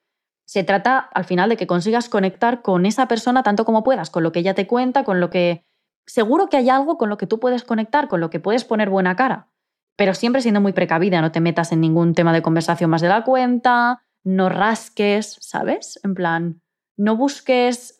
Se 0.47 0.65
trata 0.65 0.99
al 0.99 1.25
final 1.25 1.49
de 1.49 1.57
que 1.57 1.67
consigas 1.67 2.09
conectar 2.09 2.63
con 2.63 2.87
esa 2.87 3.09
persona 3.09 3.43
tanto 3.43 3.65
como 3.65 3.83
puedas, 3.83 4.11
con 4.11 4.23
lo 4.23 4.33
que 4.33 4.41
ella 4.41 4.55
te 4.55 4.67
cuenta, 4.67 5.05
con 5.05 5.21
lo 5.21 5.31
que... 5.31 5.65
Seguro 6.05 6.49
que 6.49 6.57
hay 6.57 6.69
algo 6.69 6.99
con 6.99 7.09
lo 7.09 7.17
que 7.17 7.29
tú 7.29 7.39
puedes 7.39 7.63
conectar, 7.63 8.09
con 8.09 8.21
lo 8.21 8.29
que 8.29 8.41
puedes 8.41 8.65
poner 8.65 8.91
buena 8.91 9.15
cara, 9.15 9.53
pero 9.97 10.15
siempre 10.15 10.43
siendo 10.43 10.61
muy 10.61 10.73
precavida, 10.73 11.21
no 11.21 11.31
te 11.31 11.41
metas 11.41 11.71
en 11.71 11.81
ningún 11.81 12.15
tema 12.15 12.33
de 12.33 12.43
conversación 12.43 12.91
más 12.91 13.03
de 13.03 13.09
la 13.09 13.23
cuenta, 13.23 14.03
no 14.25 14.49
rasques, 14.49 15.37
¿sabes? 15.41 16.01
En 16.03 16.15
plan, 16.15 16.61
no 16.97 17.17
busques 17.17 17.95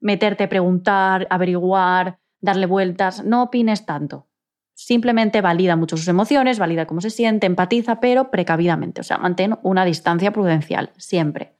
meterte, 0.00 0.48
preguntar, 0.48 1.26
averiguar, 1.28 2.18
darle 2.44 2.66
vueltas, 2.66 3.24
no 3.24 3.42
opines 3.42 3.86
tanto 3.86 4.28
simplemente 4.74 5.40
valida 5.40 5.76
mucho 5.76 5.96
sus 5.96 6.08
emociones, 6.08 6.58
valida 6.58 6.86
cómo 6.86 7.00
se 7.00 7.10
siente, 7.10 7.46
empatiza, 7.46 8.00
pero 8.00 8.30
precavidamente, 8.30 9.00
o 9.00 9.04
sea, 9.04 9.18
mantén 9.18 9.58
una 9.62 9.84
distancia 9.84 10.32
prudencial, 10.32 10.90
siempre. 10.96 11.56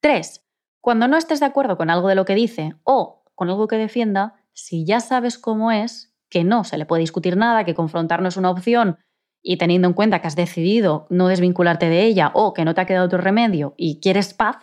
Tres, 0.00 0.44
cuando 0.80 1.08
no 1.08 1.16
estés 1.16 1.40
de 1.40 1.46
acuerdo 1.46 1.76
con 1.76 1.90
algo 1.90 2.08
de 2.08 2.14
lo 2.14 2.24
que 2.24 2.34
dice 2.34 2.74
o 2.82 3.24
con 3.34 3.48
algo 3.48 3.68
que 3.68 3.76
defienda, 3.76 4.34
si 4.52 4.84
ya 4.84 5.00
sabes 5.00 5.38
cómo 5.38 5.70
es, 5.70 6.14
que 6.30 6.44
no 6.44 6.64
se 6.64 6.78
le 6.78 6.86
puede 6.86 7.00
discutir 7.00 7.36
nada, 7.36 7.64
que 7.64 7.74
confrontar 7.74 8.22
no 8.22 8.28
es 8.28 8.36
una 8.36 8.50
opción 8.50 8.98
y 9.42 9.58
teniendo 9.58 9.88
en 9.88 9.94
cuenta 9.94 10.20
que 10.20 10.26
has 10.26 10.36
decidido 10.36 11.06
no 11.10 11.28
desvincularte 11.28 11.88
de 11.88 12.04
ella 12.04 12.30
o 12.34 12.54
que 12.54 12.64
no 12.64 12.74
te 12.74 12.80
ha 12.80 12.86
quedado 12.86 13.06
otro 13.06 13.18
remedio 13.18 13.74
y 13.76 14.00
quieres 14.00 14.34
paz, 14.34 14.56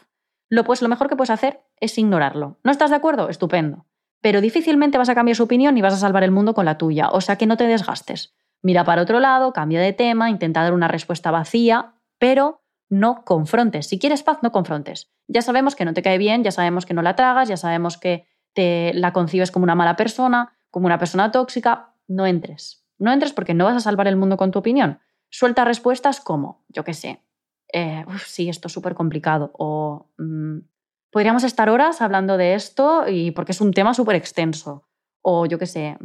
lo, 0.49 0.63
pues, 0.63 0.81
lo 0.81 0.89
mejor 0.89 1.07
que 1.07 1.15
puedes 1.15 1.29
hacer 1.29 1.61
es 1.79 1.97
ignorarlo. 1.97 2.57
¿No 2.63 2.71
estás 2.71 2.89
de 2.89 2.97
acuerdo? 2.97 3.29
Estupendo 3.29 3.85
pero 4.21 4.41
difícilmente 4.41 4.97
vas 4.97 5.09
a 5.09 5.15
cambiar 5.15 5.35
su 5.35 5.43
opinión 5.43 5.77
y 5.77 5.81
vas 5.81 5.93
a 5.93 5.97
salvar 5.97 6.23
el 6.23 6.31
mundo 6.31 6.53
con 6.53 6.65
la 6.65 6.77
tuya, 6.77 7.09
o 7.09 7.21
sea 7.21 7.37
que 7.37 7.47
no 7.47 7.57
te 7.57 7.65
desgastes. 7.65 8.33
Mira 8.61 8.85
para 8.85 9.01
otro 9.01 9.19
lado, 9.19 9.53
cambia 9.53 9.81
de 9.81 9.93
tema, 9.93 10.29
intenta 10.29 10.61
dar 10.61 10.73
una 10.73 10.87
respuesta 10.87 11.31
vacía, 11.31 11.95
pero 12.19 12.61
no 12.89 13.23
confrontes. 13.25 13.87
Si 13.87 13.97
quieres 13.97 14.21
paz, 14.21 14.39
no 14.43 14.51
confrontes. 14.51 15.11
Ya 15.27 15.41
sabemos 15.41 15.75
que 15.75 15.85
no 15.85 15.93
te 15.93 16.03
cae 16.03 16.17
bien, 16.17 16.43
ya 16.43 16.51
sabemos 16.51 16.85
que 16.85 16.93
no 16.93 17.01
la 17.01 17.15
tragas, 17.15 17.49
ya 17.49 17.57
sabemos 17.57 17.97
que 17.97 18.27
te 18.53 18.93
la 18.93 19.13
concibes 19.13 19.49
como 19.49 19.63
una 19.63 19.75
mala 19.75 19.95
persona, 19.95 20.53
como 20.69 20.85
una 20.85 20.99
persona 20.99 21.31
tóxica. 21.31 21.95
No 22.07 22.27
entres. 22.27 22.85
No 22.99 23.11
entres 23.11 23.33
porque 23.33 23.53
no 23.53 23.65
vas 23.65 23.77
a 23.77 23.79
salvar 23.79 24.07
el 24.07 24.17
mundo 24.17 24.37
con 24.37 24.51
tu 24.51 24.59
opinión. 24.59 24.99
suelta 25.29 25.63
respuestas 25.63 26.19
como, 26.19 26.65
yo 26.67 26.83
qué 26.83 26.93
sé, 26.93 27.23
eh, 27.71 28.05
sí, 28.25 28.49
esto 28.49 28.67
es 28.67 28.73
súper 28.73 28.95
complicado, 28.95 29.51
o 29.53 30.09
mm, 30.17 30.57
podríamos 31.11 31.43
estar 31.43 31.69
horas 31.69 32.01
hablando 32.01 32.37
de 32.37 32.55
esto 32.55 33.07
y 33.07 33.31
porque 33.31 33.51
es 33.51 33.61
un 33.61 33.71
tema 33.71 33.93
súper 33.93 34.15
extenso, 34.15 34.87
o 35.21 35.45
yo 35.45 35.59
qué 35.59 35.67
sé, 35.67 35.97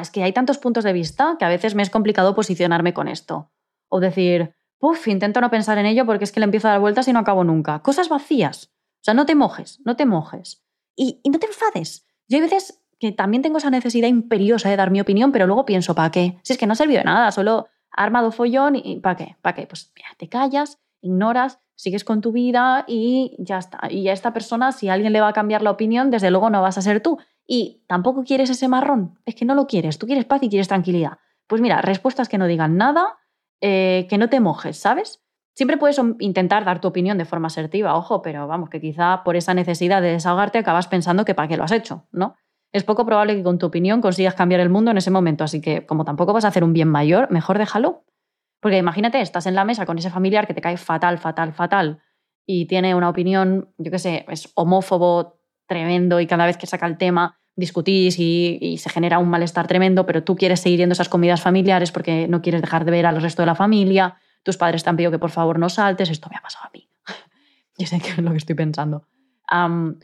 es 0.00 0.10
que 0.10 0.22
hay 0.22 0.32
tantos 0.32 0.58
puntos 0.58 0.84
de 0.84 0.92
vista 0.92 1.36
que 1.38 1.44
a 1.44 1.48
veces 1.48 1.74
me 1.74 1.82
es 1.82 1.90
complicado 1.90 2.34
posicionarme 2.34 2.94
con 2.94 3.08
esto, 3.08 3.50
o 3.88 4.00
decir, 4.00 4.54
uff, 4.80 5.08
intento 5.08 5.40
no 5.40 5.50
pensar 5.50 5.78
en 5.78 5.86
ello 5.86 6.06
porque 6.06 6.24
es 6.24 6.32
que 6.32 6.40
le 6.40 6.44
empiezo 6.44 6.68
a 6.68 6.72
dar 6.72 6.80
vueltas 6.80 7.08
y 7.08 7.12
no 7.12 7.18
acabo 7.20 7.44
nunca. 7.44 7.80
Cosas 7.80 8.08
vacías. 8.08 8.72
O 9.00 9.04
sea, 9.06 9.14
no 9.14 9.26
te 9.26 9.34
mojes, 9.34 9.80
no 9.84 9.96
te 9.96 10.06
mojes. 10.06 10.64
Y, 10.96 11.20
y 11.22 11.30
no 11.30 11.38
te 11.38 11.46
enfades. 11.46 12.06
Yo 12.28 12.36
hay 12.36 12.42
veces 12.42 12.82
que 12.98 13.12
también 13.12 13.42
tengo 13.42 13.58
esa 13.58 13.70
necesidad 13.70 14.08
imperiosa 14.08 14.68
de 14.68 14.76
dar 14.76 14.90
mi 14.90 15.00
opinión, 15.00 15.30
pero 15.30 15.46
luego 15.46 15.66
pienso, 15.66 15.94
¿para 15.94 16.10
qué? 16.10 16.38
Si 16.42 16.52
es 16.52 16.58
que 16.58 16.66
no 16.66 16.72
ha 16.72 16.76
servido 16.76 16.98
de 16.98 17.04
nada, 17.04 17.30
solo 17.30 17.68
ha 17.90 18.02
armado 18.02 18.32
follón 18.32 18.76
y 18.76 19.00
¿para 19.00 19.16
qué? 19.16 19.36
¿Para 19.42 19.54
qué? 19.54 19.66
Pues 19.66 19.92
mira, 19.94 20.08
te 20.16 20.28
callas, 20.28 20.80
ignoras, 21.00 21.60
sigues 21.76 22.02
con 22.02 22.20
tu 22.20 22.32
vida 22.32 22.84
y 22.88 23.36
ya 23.38 23.58
está. 23.58 23.80
Y 23.90 24.08
a 24.08 24.12
esta 24.12 24.32
persona, 24.32 24.72
si 24.72 24.88
alguien 24.88 25.12
le 25.12 25.20
va 25.20 25.28
a 25.28 25.32
cambiar 25.32 25.62
la 25.62 25.70
opinión, 25.70 26.10
desde 26.10 26.30
luego 26.30 26.50
no 26.50 26.62
vas 26.62 26.78
a 26.78 26.82
ser 26.82 27.00
tú. 27.00 27.18
Y 27.46 27.84
tampoco 27.86 28.24
quieres 28.24 28.50
ese 28.50 28.66
marrón, 28.66 29.20
es 29.24 29.36
que 29.36 29.44
no 29.44 29.54
lo 29.54 29.68
quieres, 29.68 29.98
tú 29.98 30.06
quieres 30.06 30.24
paz 30.24 30.42
y 30.42 30.48
quieres 30.48 30.66
tranquilidad. 30.66 31.18
Pues 31.46 31.62
mira, 31.62 31.80
respuestas 31.80 32.28
que 32.28 32.38
no 32.38 32.48
digan 32.48 32.76
nada, 32.76 33.18
eh, 33.60 34.06
que 34.10 34.18
no 34.18 34.28
te 34.28 34.40
mojes, 34.40 34.78
¿sabes? 34.78 35.22
Siempre 35.54 35.76
puedes 35.76 35.98
intentar 36.18 36.64
dar 36.64 36.80
tu 36.80 36.88
opinión 36.88 37.16
de 37.18 37.24
forma 37.24 37.46
asertiva, 37.46 37.96
ojo, 37.96 38.20
pero 38.20 38.48
vamos, 38.48 38.68
que 38.68 38.80
quizá 38.80 39.22
por 39.22 39.36
esa 39.36 39.54
necesidad 39.54 40.02
de 40.02 40.10
desahogarte 40.12 40.58
acabas 40.58 40.88
pensando 40.88 41.24
que 41.24 41.34
para 41.34 41.48
qué 41.48 41.56
lo 41.56 41.64
has 41.64 41.72
hecho, 41.72 42.04
¿no? 42.10 42.34
Es 42.72 42.84
poco 42.84 43.06
probable 43.06 43.36
que 43.36 43.42
con 43.42 43.58
tu 43.58 43.66
opinión 43.66 44.02
consigas 44.02 44.34
cambiar 44.34 44.60
el 44.60 44.68
mundo 44.68 44.90
en 44.90 44.98
ese 44.98 45.10
momento, 45.10 45.44
así 45.44 45.60
que 45.60 45.86
como 45.86 46.04
tampoco 46.04 46.32
vas 46.32 46.44
a 46.44 46.48
hacer 46.48 46.64
un 46.64 46.72
bien 46.72 46.88
mayor, 46.88 47.30
mejor 47.30 47.58
déjalo. 47.58 48.04
Porque 48.66 48.78
imagínate, 48.78 49.20
estás 49.20 49.46
en 49.46 49.54
la 49.54 49.64
mesa 49.64 49.86
con 49.86 49.96
ese 49.96 50.10
familiar 50.10 50.48
que 50.48 50.52
te 50.52 50.60
cae 50.60 50.76
fatal, 50.76 51.18
fatal, 51.18 51.52
fatal 51.52 52.02
y 52.44 52.66
tiene 52.66 52.96
una 52.96 53.08
opinión, 53.08 53.68
yo 53.78 53.92
qué 53.92 54.00
sé, 54.00 54.26
es 54.28 54.50
homófobo 54.56 55.38
tremendo 55.68 56.18
y 56.18 56.26
cada 56.26 56.46
vez 56.46 56.56
que 56.56 56.66
saca 56.66 56.84
el 56.84 56.98
tema 56.98 57.38
discutís 57.54 58.18
y, 58.18 58.76
se 58.78 58.90
genera 58.90 59.20
un 59.20 59.28
malestar 59.28 59.68
tremendo, 59.68 60.04
pero 60.04 60.24
tú 60.24 60.34
quieres 60.34 60.58
seguir 60.58 60.80
yendo 60.80 60.94
esas 60.94 61.08
comidas 61.08 61.42
familiares 61.42 61.92
porque 61.92 62.26
no 62.26 62.42
quieres 62.42 62.60
dejar 62.60 62.84
de 62.84 62.90
ver 62.90 63.06
al 63.06 63.22
resto 63.22 63.42
de 63.42 63.46
la 63.46 63.54
familia, 63.54 64.16
tus 64.42 64.56
padres 64.56 64.82
te 64.82 64.90
han 64.90 64.96
pedido 64.96 65.12
que 65.12 65.20
por 65.20 65.30
favor 65.30 65.60
no 65.60 65.68
saltes, 65.68 66.10
esto 66.10 66.28
me 66.28 66.34
ha 66.36 66.42
pasado 66.42 66.64
a 66.64 66.70
mí. 66.74 66.88
Yo 67.78 67.86
sé 67.86 68.00
que 68.00 68.08
es 68.08 68.18
lo 68.18 68.32
que 68.32 68.38
estoy 68.38 68.56
pensando 68.56 69.06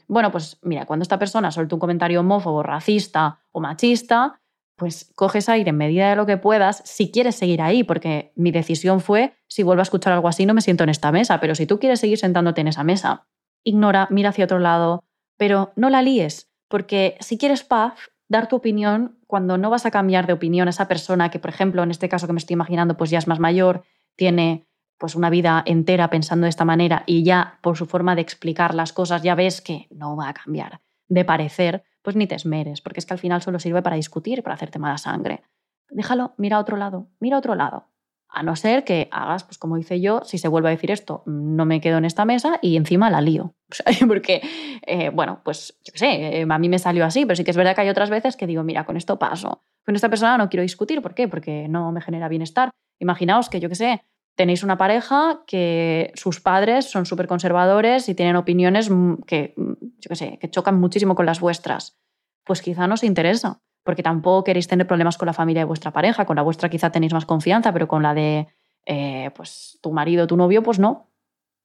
bueno, 0.07 0.31
pues 0.31 0.59
mira, 0.63 0.87
cuando 0.87 1.03
esta 1.03 1.19
persona 1.19 1.51
suelta 1.51 1.75
un 1.75 1.81
comentario 1.81 2.21
homófobo, 2.21 2.63
racista 2.63 3.41
o 3.51 3.61
machista, 3.61 4.41
pues 4.83 5.13
coges 5.15 5.49
aire 5.49 5.71
en 5.71 5.77
medida 5.77 6.11
de 6.11 6.17
lo 6.17 6.27
que 6.27 6.39
puedas 6.39 6.83
si 6.85 7.13
quieres 7.13 7.37
seguir 7.37 7.63
ahí, 7.63 7.85
porque 7.85 8.33
mi 8.35 8.51
decisión 8.51 9.01
fue, 9.01 9.33
si 9.47 9.63
vuelvo 9.63 9.79
a 9.79 9.85
escuchar 9.85 10.13
algo 10.13 10.27
así, 10.27 10.45
no 10.45 10.55
me 10.55 10.61
siento 10.61 10.83
en 10.83 10.91
esta 10.91 11.13
mesa, 11.13 11.39
pero 11.39 11.55
si 11.55 11.67
tú 11.69 11.79
quieres 11.79 12.01
seguir 12.01 12.19
sentándote 12.19 12.63
en 12.63 12.67
esa 12.67 12.83
mesa, 12.83 13.29
ignora, 13.63 14.09
mira 14.11 14.31
hacia 14.31 14.45
otro 14.45 14.59
lado, 14.59 15.05
pero 15.37 15.73
no 15.77 15.89
la 15.89 16.03
líes, 16.03 16.51
porque 16.67 17.17
si 17.21 17.39
quieres 17.39 17.63
paz, 17.63 17.93
dar 18.27 18.49
tu 18.49 18.57
opinión 18.57 19.21
cuando 19.29 19.57
no 19.57 19.71
vas 19.71 19.87
a 19.87 19.93
cambiar 19.93 20.27
de 20.27 20.33
opinión 20.33 20.67
a 20.67 20.71
esa 20.71 20.89
persona 20.89 21.31
que, 21.31 21.39
por 21.39 21.51
ejemplo, 21.51 21.85
en 21.85 21.93
este 21.93 22.09
caso 22.09 22.27
que 22.27 22.33
me 22.33 22.41
estoy 22.41 22.55
imaginando, 22.55 22.97
pues 22.97 23.09
ya 23.09 23.21
es 23.21 23.29
más 23.29 23.39
mayor, 23.39 23.85
tiene 24.17 24.67
pues 24.99 25.15
una 25.15 25.31
vida 25.31 25.63
entera 25.65 26.11
pensando 26.11 26.47
de 26.47 26.51
esta 26.51 26.65
manera 26.65 27.05
y 27.07 27.23
ya 27.23 27.61
por 27.63 27.77
su 27.77 27.87
forma 27.87 28.17
de 28.17 28.23
explicar 28.23 28.75
las 28.75 28.93
cosas 28.93 29.23
ya 29.23 29.37
ves 29.37 29.61
que 29.61 29.87
no 29.93 30.17
va 30.17 30.31
a 30.31 30.35
cambiar 30.35 30.81
de 31.07 31.25
parecer, 31.25 31.85
pues 32.03 32.17
ni 32.17 32.27
te 32.27 32.35
esmeres, 32.35 32.81
porque 32.81 33.01
es 33.01 33.07
que 33.07 33.15
al 33.15 33.21
final 33.21 33.43
solo 33.43 33.59
sirve 33.59 33.83
para 33.83 33.97
discutir, 33.97 34.43
para 34.43 34.55
hacerte 34.55 34.79
mala 34.79 34.99
sangre. 34.99 35.43
Déjalo, 35.91 36.35
mira 36.37 36.57
a 36.57 36.61
otro 36.61 36.77
lado, 36.77 37.09
mira 37.21 37.37
a 37.37 37.39
otro 37.39 37.55
lado. 37.55 37.89
A 38.35 38.43
no 38.43 38.57
ser 38.57 38.85
que 38.85 39.09
hagas, 39.11 39.45
pues 39.45 39.59
como 39.59 39.77
hice 39.77 40.01
yo, 40.01 40.23
si 40.25 40.39
se 40.39 40.49
vuelve 40.49 40.69
a 40.69 40.71
decir 40.71 40.91
esto, 40.91 41.23
no 41.27 41.67
me 41.67 41.83
quedo 41.83 41.99
en 41.99 42.07
esta 42.07 42.25
mesa 42.25 42.59
y 42.63 42.77
encima 42.77 43.11
la 43.11 43.21
lío. 43.21 43.55
porque, 44.09 44.41
eh, 44.87 45.11
bueno, 45.11 45.43
pues 45.45 45.79
yo 45.85 45.93
qué 45.93 45.99
sé, 45.99 46.41
eh, 46.41 46.47
a 46.49 46.59
mí 46.59 46.69
me 46.71 46.79
salió 46.79 47.05
así, 47.05 47.27
pero 47.27 47.37
sí 47.37 47.45
que 47.45 47.51
es 47.51 47.57
verdad 47.59 47.75
que 47.75 47.83
hay 47.83 47.91
otras 47.91 48.09
veces 48.09 48.37
que 48.37 48.47
digo, 48.47 48.63
mira, 48.63 48.87
con 48.87 48.97
esto 48.97 49.19
paso. 49.19 49.63
Con 49.85 49.97
esta 49.97 50.09
persona 50.09 50.39
no 50.39 50.49
quiero 50.49 50.63
discutir, 50.63 51.03
¿por 51.03 51.15
qué? 51.15 51.29
Porque 51.29 51.69
no 51.69 51.93
me 51.93 52.01
genera 52.01 52.29
bienestar. 52.29 52.71
Imaginaos 53.01 53.51
que, 53.51 53.61
yo 53.61 53.69
qué 53.69 53.75
sé, 53.75 54.03
tenéis 54.35 54.63
una 54.63 54.79
pareja 54.79 55.43
que 55.47 56.13
sus 56.15 56.41
padres 56.41 56.91
son 56.91 57.05
súper 57.05 57.27
conservadores 57.27 58.09
y 58.09 58.15
tienen 58.15 58.37
opiniones 58.37 58.91
que, 59.27 59.55
yo 59.57 60.15
sé, 60.15 60.39
que 60.41 60.51
chocan 60.51 60.81
muchísimo 60.81 61.15
con 61.15 61.27
las 61.27 61.41
vuestras. 61.41 61.99
Pues 62.45 62.63
quizá 62.63 62.87
no 62.87 62.95
os 62.95 63.05
interesa, 63.05 63.61
porque 63.85 64.03
tampoco 64.03 64.45
queréis 64.45 64.69
tener 64.69 64.87
problemas 64.87 65.19
con 65.19 65.27
la 65.27 65.33
familia 65.33 65.63
de 65.63 65.67
vuestra 65.67 65.93
pareja, 65.93 66.25
con 66.25 66.37
la 66.37 66.43
vuestra 66.43 66.69
quizá 66.69 66.91
tenéis 66.91 67.13
más 67.13 67.27
confianza, 67.27 67.73
pero 67.73 67.89
con 67.89 68.03
la 68.03 68.15
de 68.15 68.49
eh, 68.87 69.31
pues, 69.35 69.79
tu 69.83 69.93
marido, 69.93 70.27
tu 70.27 70.37
novio, 70.37 70.63
pues 70.63 70.79
no. 70.79 71.09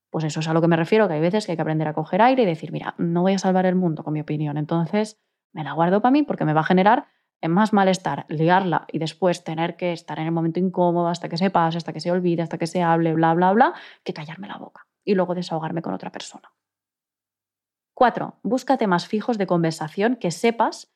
Pues 0.10 0.24
eso 0.24 0.40
es 0.40 0.48
a 0.48 0.54
lo 0.54 0.62
que 0.62 0.68
me 0.68 0.78
refiero, 0.78 1.08
que 1.08 1.16
hay 1.16 1.22
veces 1.22 1.46
que 1.46 1.52
hay 1.52 1.58
que 1.58 1.62
aprender 1.62 1.88
a 1.88 1.94
coger 1.94 2.22
aire 2.22 2.44
y 2.44 2.46
decir, 2.46 2.72
mira, 2.72 2.96
no 2.98 3.24
voy 3.24 3.34
a 3.34 3.38
salvar 3.38 3.66
el 3.66 3.76
mundo 3.76 4.04
con 4.04 4.14
mi 4.14 4.22
opinión, 4.22 4.58
entonces 4.58 5.20
me 5.52 5.64
la 5.64 5.74
guardo 5.74 6.02
para 6.02 6.12
mí 6.12 6.24
porque 6.24 6.46
me 6.46 6.54
va 6.54 6.62
a 6.62 6.64
generar 6.64 7.08
es 7.42 7.50
más 7.50 7.74
malestar 7.74 8.26
liarla 8.30 8.86
y 8.92 9.00
después 9.00 9.44
tener 9.44 9.76
que 9.76 9.94
estar 9.94 10.20
en 10.20 10.26
el 10.26 10.32
momento 10.32 10.60
incómodo 10.60 11.08
hasta 11.08 11.30
que 11.30 11.38
se 11.38 11.50
pase, 11.50 11.78
hasta 11.78 11.94
que 11.94 12.00
se 12.00 12.12
olvide, 12.12 12.42
hasta 12.42 12.58
que 12.58 12.68
se 12.68 12.82
hable, 12.82 13.14
bla, 13.14 13.34
bla, 13.34 13.52
bla, 13.54 13.74
que 14.04 14.14
callarme 14.14 14.48
la 14.48 14.58
boca 14.58 14.88
y 15.04 15.14
luego 15.14 15.36
desahogarme 15.36 15.82
con 15.82 15.94
otra 15.94 16.12
persona. 16.12 16.52
4. 17.98 18.36
Busca 18.44 18.78
temas 18.78 19.08
fijos 19.08 19.40
de 19.40 19.48
conversación 19.48 20.18
que 20.18 20.30
sepas 20.30 20.94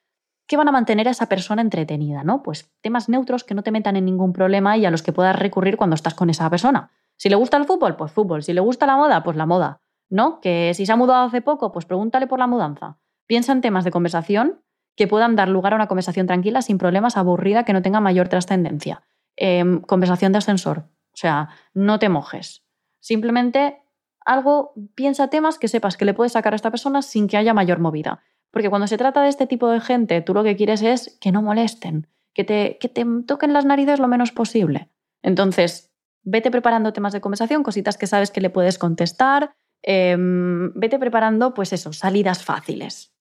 que 0.47 0.55
van 0.55 0.67
a 0.67 0.71
mantener 0.71 1.07
a 1.07 1.11
esa 1.11 1.25
persona 1.25 1.63
entretenida, 1.63 2.23
¿no? 2.23 2.43
Pues 2.43 2.71
temas 2.81 3.09
neutros 3.09 3.43
que 3.43 3.55
no 3.55 3.63
te 3.63 3.71
metan 3.71 3.95
en 3.95 4.05
ningún 4.05 4.33
problema 4.33 4.77
y 4.77 4.85
a 4.85 4.91
los 4.91 5.01
que 5.01 5.11
puedas 5.11 5.35
recurrir 5.35 5.77
cuando 5.77 5.95
estás 5.95 6.13
con 6.13 6.29
esa 6.29 6.47
persona. 6.51 6.91
Si 7.17 7.27
le 7.27 7.35
gusta 7.35 7.57
el 7.57 7.65
fútbol, 7.65 7.95
pues 7.95 8.11
fútbol. 8.11 8.43
Si 8.43 8.53
le 8.53 8.61
gusta 8.61 8.85
la 8.85 8.97
moda, 8.97 9.23
pues 9.23 9.35
la 9.35 9.47
moda. 9.47 9.81
¿No? 10.09 10.41
Que 10.41 10.73
si 10.75 10.85
se 10.85 10.91
ha 10.91 10.95
mudado 10.95 11.25
hace 11.25 11.41
poco, 11.41 11.71
pues 11.71 11.85
pregúntale 11.85 12.27
por 12.27 12.37
la 12.37 12.45
mudanza. 12.45 12.99
Piensa 13.25 13.51
en 13.51 13.61
temas 13.61 13.83
de 13.83 13.89
conversación 13.89 14.61
que 14.95 15.07
puedan 15.07 15.35
dar 15.35 15.49
lugar 15.49 15.73
a 15.73 15.77
una 15.77 15.87
conversación 15.87 16.27
tranquila, 16.27 16.61
sin 16.61 16.77
problemas, 16.77 17.17
aburrida, 17.17 17.65
que 17.65 17.73
no 17.73 17.81
tenga 17.81 17.99
mayor 17.99 18.27
trascendencia. 18.27 19.01
Em, 19.37 19.81
conversación 19.81 20.33
de 20.33 20.37
ascensor. 20.37 20.83
O 21.13 21.17
sea, 21.17 21.49
no 21.73 21.97
te 21.97 22.09
mojes. 22.09 22.63
Simplemente 22.99 23.80
algo, 24.25 24.73
piensa 24.95 25.29
temas 25.29 25.57
que 25.57 25.67
sepas 25.67 25.97
que 25.97 26.05
le 26.05 26.13
puedes 26.13 26.33
sacar 26.33 26.53
a 26.53 26.55
esta 26.55 26.71
persona 26.71 27.01
sin 27.01 27.27
que 27.27 27.37
haya 27.37 27.53
mayor 27.53 27.79
movida. 27.79 28.21
Porque 28.51 28.69
cuando 28.69 28.87
se 28.87 28.97
trata 28.97 29.23
de 29.23 29.29
este 29.29 29.47
tipo 29.47 29.69
de 29.69 29.79
gente, 29.79 30.21
tú 30.21 30.33
lo 30.33 30.43
que 30.43 30.55
quieres 30.55 30.81
es 30.81 31.17
que 31.21 31.31
no 31.31 31.41
molesten, 31.41 32.07
que 32.33 32.43
te, 32.43 32.77
que 32.79 32.89
te 32.89 33.05
toquen 33.25 33.53
las 33.53 33.65
narices 33.65 33.99
lo 33.99 34.07
menos 34.07 34.31
posible. 34.31 34.89
Entonces, 35.21 35.91
vete 36.23 36.51
preparando 36.51 36.93
temas 36.93 37.13
de 37.13 37.21
conversación, 37.21 37.63
cositas 37.63 37.97
que 37.97 38.07
sabes 38.07 38.31
que 38.31 38.41
le 38.41 38.49
puedes 38.49 38.77
contestar. 38.77 39.55
Em, 39.81 40.71
vete 40.73 40.99
preparando, 40.99 41.53
pues 41.53 41.73
eso, 41.73 41.93
salidas 41.93 42.43
fáciles. 42.43 43.15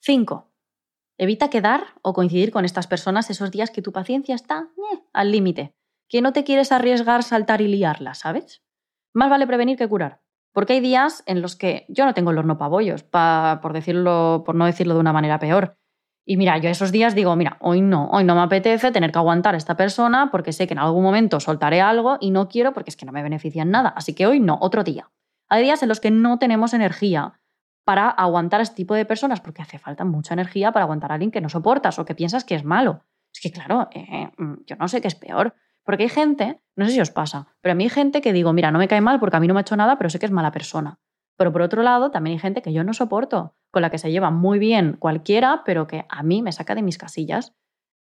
5. 0.00 0.50
Evita 1.18 1.50
quedar 1.50 1.84
o 2.02 2.14
coincidir 2.14 2.50
con 2.50 2.64
estas 2.64 2.86
personas 2.86 3.28
esos 3.28 3.50
días 3.50 3.70
que 3.70 3.82
tu 3.82 3.92
paciencia 3.92 4.34
está 4.34 4.70
eh, 4.92 5.00
al 5.12 5.30
límite, 5.30 5.74
que 6.08 6.22
no 6.22 6.32
te 6.32 6.44
quieres 6.44 6.72
arriesgar, 6.72 7.22
saltar 7.22 7.60
y 7.60 7.68
liarla, 7.68 8.14
¿sabes? 8.14 8.62
Más 9.14 9.30
vale 9.30 9.46
prevenir 9.46 9.76
que 9.76 9.88
curar. 9.88 10.20
Porque 10.52 10.74
hay 10.74 10.80
días 10.80 11.22
en 11.26 11.42
los 11.42 11.56
que 11.56 11.86
yo 11.88 12.04
no 12.04 12.14
tengo 12.14 12.30
el 12.30 12.38
horno 12.38 12.58
pabollos, 12.58 13.02
por, 13.02 13.72
decirlo, 13.72 14.42
por 14.44 14.54
no 14.54 14.66
decirlo 14.66 14.94
de 14.94 15.00
una 15.00 15.12
manera 15.12 15.38
peor. 15.38 15.76
Y 16.26 16.36
mira, 16.36 16.58
yo 16.58 16.68
esos 16.68 16.92
días 16.92 17.14
digo, 17.14 17.34
mira, 17.36 17.56
hoy 17.60 17.80
no, 17.80 18.08
hoy 18.10 18.24
no 18.24 18.34
me 18.34 18.42
apetece 18.42 18.92
tener 18.92 19.10
que 19.12 19.18
aguantar 19.18 19.54
a 19.54 19.58
esta 19.58 19.76
persona 19.76 20.30
porque 20.30 20.52
sé 20.52 20.66
que 20.66 20.74
en 20.74 20.78
algún 20.78 21.02
momento 21.02 21.40
soltaré 21.40 21.80
algo 21.80 22.18
y 22.20 22.30
no 22.30 22.48
quiero 22.48 22.72
porque 22.72 22.90
es 22.90 22.96
que 22.96 23.06
no 23.06 23.12
me 23.12 23.22
beneficia 23.22 23.62
en 23.62 23.70
nada. 23.70 23.90
Así 23.90 24.14
que 24.14 24.26
hoy 24.26 24.40
no, 24.40 24.58
otro 24.60 24.84
día. 24.84 25.10
Hay 25.48 25.62
días 25.62 25.82
en 25.82 25.88
los 25.88 26.00
que 26.00 26.10
no 26.10 26.38
tenemos 26.38 26.74
energía, 26.74 27.40
para 27.90 28.08
aguantar 28.08 28.60
a 28.60 28.62
este 28.62 28.76
tipo 28.76 28.94
de 28.94 29.04
personas, 29.04 29.40
porque 29.40 29.62
hace 29.62 29.78
falta 29.78 30.04
mucha 30.04 30.34
energía 30.34 30.70
para 30.70 30.84
aguantar 30.84 31.10
a 31.10 31.14
alguien 31.14 31.32
que 31.32 31.40
no 31.40 31.48
soportas 31.48 31.98
o 31.98 32.04
que 32.04 32.14
piensas 32.14 32.44
que 32.44 32.54
es 32.54 32.64
malo. 32.64 33.04
Es 33.34 33.40
que, 33.40 33.50
claro, 33.50 33.88
eh, 33.92 34.30
mm, 34.36 34.64
yo 34.64 34.76
no 34.76 34.86
sé 34.86 35.00
qué 35.00 35.08
es 35.08 35.16
peor. 35.16 35.54
Porque 35.84 36.04
hay 36.04 36.08
gente, 36.08 36.60
no 36.76 36.86
sé 36.86 36.92
si 36.92 37.00
os 37.00 37.10
pasa, 37.10 37.48
pero 37.60 37.72
a 37.72 37.74
mí 37.74 37.84
hay 37.84 37.90
gente 37.90 38.20
que 38.20 38.32
digo, 38.32 38.52
mira, 38.52 38.70
no 38.70 38.78
me 38.78 38.88
cae 38.88 39.00
mal 39.00 39.18
porque 39.18 39.36
a 39.36 39.40
mí 39.40 39.46
no 39.46 39.54
me 39.54 39.60
ha 39.60 39.62
hecho 39.62 39.76
nada, 39.76 39.96
pero 39.98 40.10
sé 40.10 40.18
que 40.18 40.26
es 40.26 40.32
mala 40.32 40.52
persona. 40.52 40.98
Pero 41.36 41.52
por 41.52 41.62
otro 41.62 41.82
lado, 41.82 42.10
también 42.10 42.34
hay 42.34 42.38
gente 42.40 42.62
que 42.62 42.72
yo 42.72 42.84
no 42.84 42.92
soporto, 42.92 43.54
con 43.70 43.82
la 43.82 43.90
que 43.90 43.98
se 43.98 44.10
lleva 44.10 44.30
muy 44.30 44.58
bien 44.58 44.96
cualquiera, 44.98 45.62
pero 45.64 45.86
que 45.86 46.04
a 46.08 46.22
mí 46.22 46.42
me 46.42 46.52
saca 46.52 46.74
de 46.74 46.82
mis 46.82 46.98
casillas. 46.98 47.54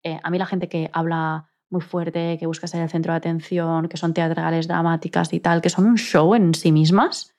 Eh, 0.04 0.20
a 0.22 0.30
mí 0.30 0.38
la 0.38 0.46
gente 0.46 0.70
que 0.70 0.90
habla 0.94 1.50
muy 1.70 1.82
fuerte, 1.82 2.38
que 2.40 2.46
busca 2.46 2.68
ser 2.68 2.84
el 2.84 2.90
centro 2.90 3.14
de 3.14 3.18
atención, 3.18 3.90
que 3.90 3.98
son 3.98 4.14
teatrales, 4.14 4.68
dramáticas 4.68 5.34
y 5.34 5.40
tal, 5.40 5.62
que 5.62 5.70
son 5.70 5.86
un 5.86 5.98
show 5.98 6.36
en 6.36 6.54
sí 6.54 6.72
mismas, 6.72 7.34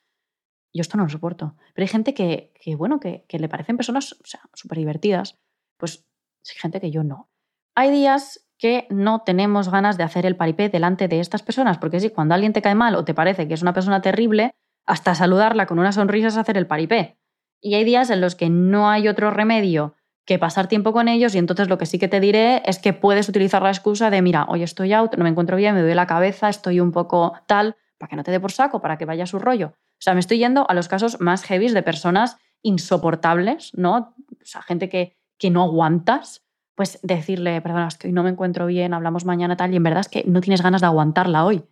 yo 0.75 0.81
esto 0.81 0.97
no 0.97 1.05
lo 1.05 1.09
soporto. 1.09 1.57
Pero 1.73 1.85
hay 1.85 1.89
gente 1.89 2.15
que, 2.15 2.53
bueno, 2.77 2.99
que, 2.99 3.25
le 3.31 3.49
parecen 3.49 3.77
personas 3.77 4.13
o 4.13 4.57
súper 4.57 4.79
divertidas. 4.79 5.39
Pues 5.79 6.05
hay 6.51 6.57
gente 6.57 6.81
que 6.81 6.91
yo 6.91 7.05
no. 7.05 7.31
Hay 7.77 7.91
días 7.91 8.44
que 8.59 8.87
no 8.91 9.21
tenemos 9.21 9.69
ganas 9.69 9.97
de 9.97 10.05
hacer 10.05 10.27
el 10.27 10.37
paripé 10.37 10.69
delante 10.69 11.09
de 11.09 11.21
estas 11.21 11.43
personas, 11.43 11.79
porque 11.79 12.01
sí, 12.01 12.11
cuando 12.11 12.35
alguien 12.35 12.53
te 12.53 12.63
cae 12.63 12.75
mal 12.75 12.95
o 12.95 13.05
te 13.05 13.15
parece 13.15 13.49
que 13.49 13.55
es 13.55 13.63
una 13.63 13.73
persona 13.73 14.01
terrible, 14.01 14.55
hasta 14.87 15.15
saludarla 15.15 15.67
con 15.67 15.79
una 15.79 15.93
sonrisa 15.93 16.29
es 16.29 16.37
hacer 16.37 16.57
el 16.57 16.67
paripé. 16.67 17.17
Y 17.61 17.75
hay 17.75 17.85
días 17.85 18.11
en 18.11 18.21
los 18.21 18.35
que 18.35 18.51
no 18.51 18.91
hay 18.91 19.09
otro 19.09 19.31
remedio 19.31 19.95
que 20.27 20.39
pasar 20.39 20.69
tiempo 20.69 20.93
con 20.93 21.09
ellos 21.09 21.35
y 21.35 21.39
entonces 21.39 21.69
lo 21.69 21.79
que 21.79 21.87
sí 21.87 21.99
que 21.99 22.09
te 22.09 22.21
diré 22.21 22.63
es 22.65 22.79
que 22.79 22.93
puedes 22.93 23.29
utilizar 23.29 23.63
la 23.63 23.71
excusa 23.71 24.11
de, 24.11 24.23
mira, 24.23 24.47
hoy 24.49 24.63
estoy 24.63 24.93
out, 24.93 25.15
no 25.17 25.25
me 25.25 25.31
encuentro 25.31 25.57
bien, 25.57 25.75
me 25.75 25.81
duele 25.81 25.95
la 25.95 26.07
cabeza, 26.07 26.49
estoy 26.49 26.81
un 26.81 26.93
poco 26.93 27.35
tal, 27.47 27.77
para 27.99 28.09
que 28.09 28.17
no 28.17 28.25
te 28.25 28.31
dé 28.31 28.41
por 28.41 28.53
saco, 28.53 28.81
para 28.81 28.97
que 28.97 29.05
vaya 29.05 29.25
a 29.25 29.27
su 29.27 29.39
rollo. 29.39 29.75
O 29.77 30.01
sea, 30.05 30.15
me 30.15 30.21
estoy 30.21 30.39
yendo 30.39 30.69
a 30.69 30.75
los 30.75 30.89
casos 30.89 31.21
más 31.21 31.45
heavy 31.45 31.69
de 31.69 31.83
personas 31.83 32.39
insoportables, 32.63 33.73
¿no? 33.75 34.15
O 34.31 34.45
sea, 34.45 34.63
gente 34.63 34.89
que, 34.89 35.17
que 35.39 35.51
no 35.51 35.63
aguantas, 35.63 36.44
pues 36.75 36.99
decirle, 37.03 37.61
perdona, 37.61 37.89
es 37.89 37.97
que 37.97 38.09
hoy 38.09 38.13
no 38.13 38.23
me 38.23 38.31
encuentro 38.31 38.67
bien, 38.67 38.95
hablamos 38.95 39.25
mañana 39.25 39.57
tal, 39.57 39.73
y 39.73 39.77
en 39.77 39.83
verdad 39.83 40.01
es 40.01 40.09
que 40.09 40.25
no 40.27 40.41
tienes 40.41 40.63
ganas 40.63 40.81
de 40.81 40.89
aguantarla 40.89 41.45
hoy. 41.45 41.65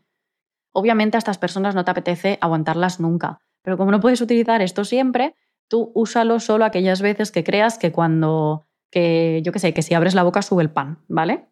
Obviamente 0.72 1.16
a 1.16 1.18
estas 1.18 1.38
personas 1.38 1.74
no 1.74 1.84
te 1.84 1.90
apetece 1.90 2.38
aguantarlas 2.40 3.00
nunca, 3.00 3.38
pero 3.62 3.76
como 3.76 3.90
no 3.90 4.00
puedes 4.00 4.20
utilizar 4.20 4.62
esto 4.62 4.84
siempre, 4.84 5.34
tú 5.68 5.92
úsalo 5.94 6.40
solo 6.40 6.64
aquellas 6.64 7.02
veces 7.02 7.30
que 7.30 7.44
creas 7.44 7.78
que 7.78 7.92
cuando, 7.92 8.64
que 8.90 9.42
yo 9.44 9.52
qué 9.52 9.58
sé, 9.58 9.74
que 9.74 9.82
si 9.82 9.94
abres 9.94 10.14
la 10.14 10.22
boca 10.22 10.42
sube 10.42 10.62
el 10.62 10.70
pan, 10.70 10.98
¿vale? 11.08 11.48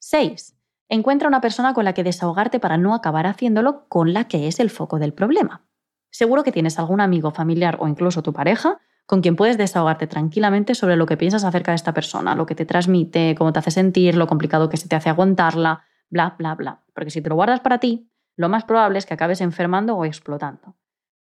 6. 0.00 0.56
Encuentra 0.88 1.28
una 1.28 1.40
persona 1.40 1.72
con 1.74 1.84
la 1.84 1.94
que 1.94 2.04
desahogarte 2.04 2.60
para 2.60 2.76
no 2.76 2.94
acabar 2.94 3.26
haciéndolo 3.26 3.88
con 3.88 4.12
la 4.12 4.28
que 4.28 4.48
es 4.48 4.60
el 4.60 4.70
foco 4.70 4.98
del 4.98 5.14
problema. 5.14 5.66
Seguro 6.10 6.44
que 6.44 6.52
tienes 6.52 6.78
algún 6.78 7.00
amigo, 7.00 7.30
familiar 7.30 7.78
o 7.80 7.88
incluso 7.88 8.22
tu 8.22 8.32
pareja 8.32 8.80
con 9.06 9.20
quien 9.20 9.36
puedes 9.36 9.58
desahogarte 9.58 10.06
tranquilamente 10.06 10.74
sobre 10.74 10.96
lo 10.96 11.06
que 11.06 11.16
piensas 11.16 11.44
acerca 11.44 11.72
de 11.72 11.76
esta 11.76 11.92
persona, 11.92 12.34
lo 12.34 12.46
que 12.46 12.54
te 12.54 12.64
transmite, 12.64 13.34
cómo 13.36 13.52
te 13.52 13.58
hace 13.58 13.70
sentir, 13.70 14.16
lo 14.16 14.26
complicado 14.26 14.68
que 14.68 14.76
se 14.76 14.88
te 14.88 14.96
hace 14.96 15.10
aguantarla, 15.10 15.84
bla, 16.08 16.34
bla, 16.38 16.54
bla. 16.54 16.82
Porque 16.94 17.10
si 17.10 17.20
te 17.20 17.28
lo 17.28 17.34
guardas 17.34 17.60
para 17.60 17.78
ti, 17.78 18.10
lo 18.36 18.48
más 18.48 18.64
probable 18.64 18.98
es 18.98 19.06
que 19.06 19.14
acabes 19.14 19.40
enfermando 19.40 19.96
o 19.96 20.04
explotando. 20.04 20.76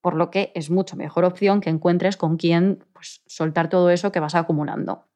Por 0.00 0.14
lo 0.14 0.30
que 0.30 0.52
es 0.54 0.70
mucho 0.70 0.96
mejor 0.96 1.24
opción 1.24 1.60
que 1.60 1.70
encuentres 1.70 2.16
con 2.16 2.36
quien 2.36 2.84
pues, 2.92 3.22
soltar 3.26 3.68
todo 3.68 3.90
eso 3.90 4.12
que 4.12 4.20
vas 4.20 4.34
acumulando. 4.34 5.06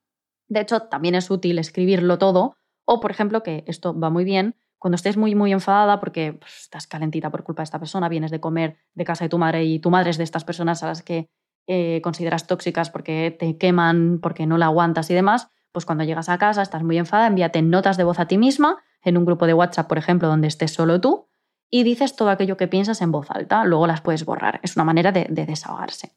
De 0.49 0.61
hecho, 0.61 0.81
también 0.83 1.15
es 1.15 1.31
útil 1.31 1.59
escribirlo 1.59 2.19
todo 2.19 2.57
o, 2.85 3.01
por 3.01 3.11
ejemplo, 3.11 3.43
que 3.43 3.65
esto 3.67 3.99
va 3.99 4.11
muy 4.11 4.25
bien, 4.25 4.57
cuando 4.79 4.97
estés 4.97 5.17
muy, 5.17 5.37
muy 5.37 5.53
enfadada 5.53 6.01
porque 6.01 6.33
pues, 6.33 6.63
estás 6.63 6.89
calentita 6.89 7.31
por 7.31 7.45
culpa 7.45 7.63
de 7.63 7.65
esta 7.65 7.79
persona, 7.79 8.09
vienes 8.09 8.33
de 8.33 8.41
comer 8.41 8.79
de 8.95 9.05
casa 9.05 9.25
de 9.25 9.29
tu 9.29 9.39
madre 9.39 9.65
y 9.65 9.79
tu 9.79 9.91
madre 9.91 10.11
es 10.11 10.19
de 10.19 10.25
estas 10.25 10.45
personas 10.45 10.83
a 10.83 10.89
las 10.89 11.03
que 11.03 11.31
eh, 11.67 12.01
consideras 12.03 12.47
tóxicas 12.47 12.91
porque 12.91 13.37
te 13.39 13.57
queman, 13.57 14.19
porque 14.21 14.47
no 14.47 14.59
la 14.59 14.67
aguantas 14.67 15.11
y 15.11 15.15
demás, 15.15 15.49
pues 15.73 15.87
cuando 15.87 16.05
llegas 16.05 16.29
a 16.29 16.39
casa, 16.39 16.63
estás 16.63 16.83
muy 16.83 16.99
enfadada, 16.99 17.29
envíate 17.29 17.63
notas 17.63 17.97
de 17.97 18.05
voz 18.05 18.19
a 18.19 18.27
ti 18.27 18.39
misma 18.39 18.83
en 19.03 19.17
un 19.17 19.25
grupo 19.25 19.47
de 19.47 19.55
WhatsApp, 19.55 19.89
por 19.89 19.99
ejemplo, 19.99 20.29
donde 20.29 20.49
estés 20.49 20.73
solo 20.73 21.01
tú, 21.01 21.29
y 21.71 21.85
dices 21.85 22.15
todo 22.17 22.31
aquello 22.31 22.57
que 22.57 22.69
piensas 22.69 23.01
en 23.01 23.11
voz 23.11 23.31
alta, 23.31 23.65
luego 23.65 23.87
las 23.87 24.03
puedes 24.03 24.25
borrar. 24.25 24.61
Es 24.63 24.77
una 24.77 24.85
manera 24.85 25.11
de, 25.13 25.27
de 25.31 25.47
desahogarse. 25.47 26.13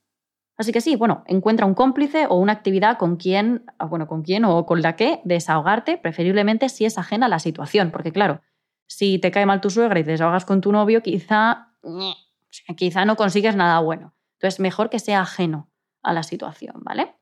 Así 0.57 0.71
que 0.71 0.81
sí, 0.81 0.95
bueno, 0.95 1.23
encuentra 1.27 1.65
un 1.65 1.73
cómplice 1.73 2.27
o 2.29 2.35
una 2.35 2.53
actividad 2.53 2.97
con 2.97 3.17
quien, 3.17 3.65
ah, 3.77 3.85
bueno, 3.85 4.07
con 4.07 4.21
quien 4.21 4.45
o 4.45 4.65
con 4.65 4.81
la 4.81 4.95
que 4.95 5.21
desahogarte, 5.25 5.97
preferiblemente 5.97 6.69
si 6.69 6.85
es 6.85 6.97
ajena 6.97 7.25
a 7.25 7.29
la 7.29 7.39
situación, 7.39 7.91
porque 7.91 8.11
claro, 8.11 8.41
si 8.87 9.19
te 9.19 9.31
cae 9.31 9.45
mal 9.45 9.61
tu 9.61 9.69
suegra 9.69 9.99
y 9.99 10.03
te 10.03 10.11
desahogas 10.11 10.45
con 10.45 10.61
tu 10.61 10.71
novio, 10.71 11.01
quizá, 11.01 11.73
quizá 12.77 13.05
no 13.05 13.15
consigues 13.15 13.55
nada 13.55 13.79
bueno. 13.79 14.14
Entonces, 14.35 14.59
mejor 14.59 14.89
que 14.89 14.99
sea 14.99 15.21
ajeno 15.21 15.71
a 16.03 16.13
la 16.13 16.23
situación, 16.23 16.75
¿vale? 16.77 17.15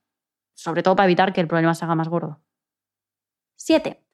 Sobre 0.54 0.82
todo 0.82 0.96
para 0.96 1.06
evitar 1.06 1.32
que 1.32 1.40
el 1.40 1.48
problema 1.48 1.74
se 1.74 1.84
haga 1.84 1.94
más 1.94 2.08
gordo. 2.08 2.40
7. 3.56 4.04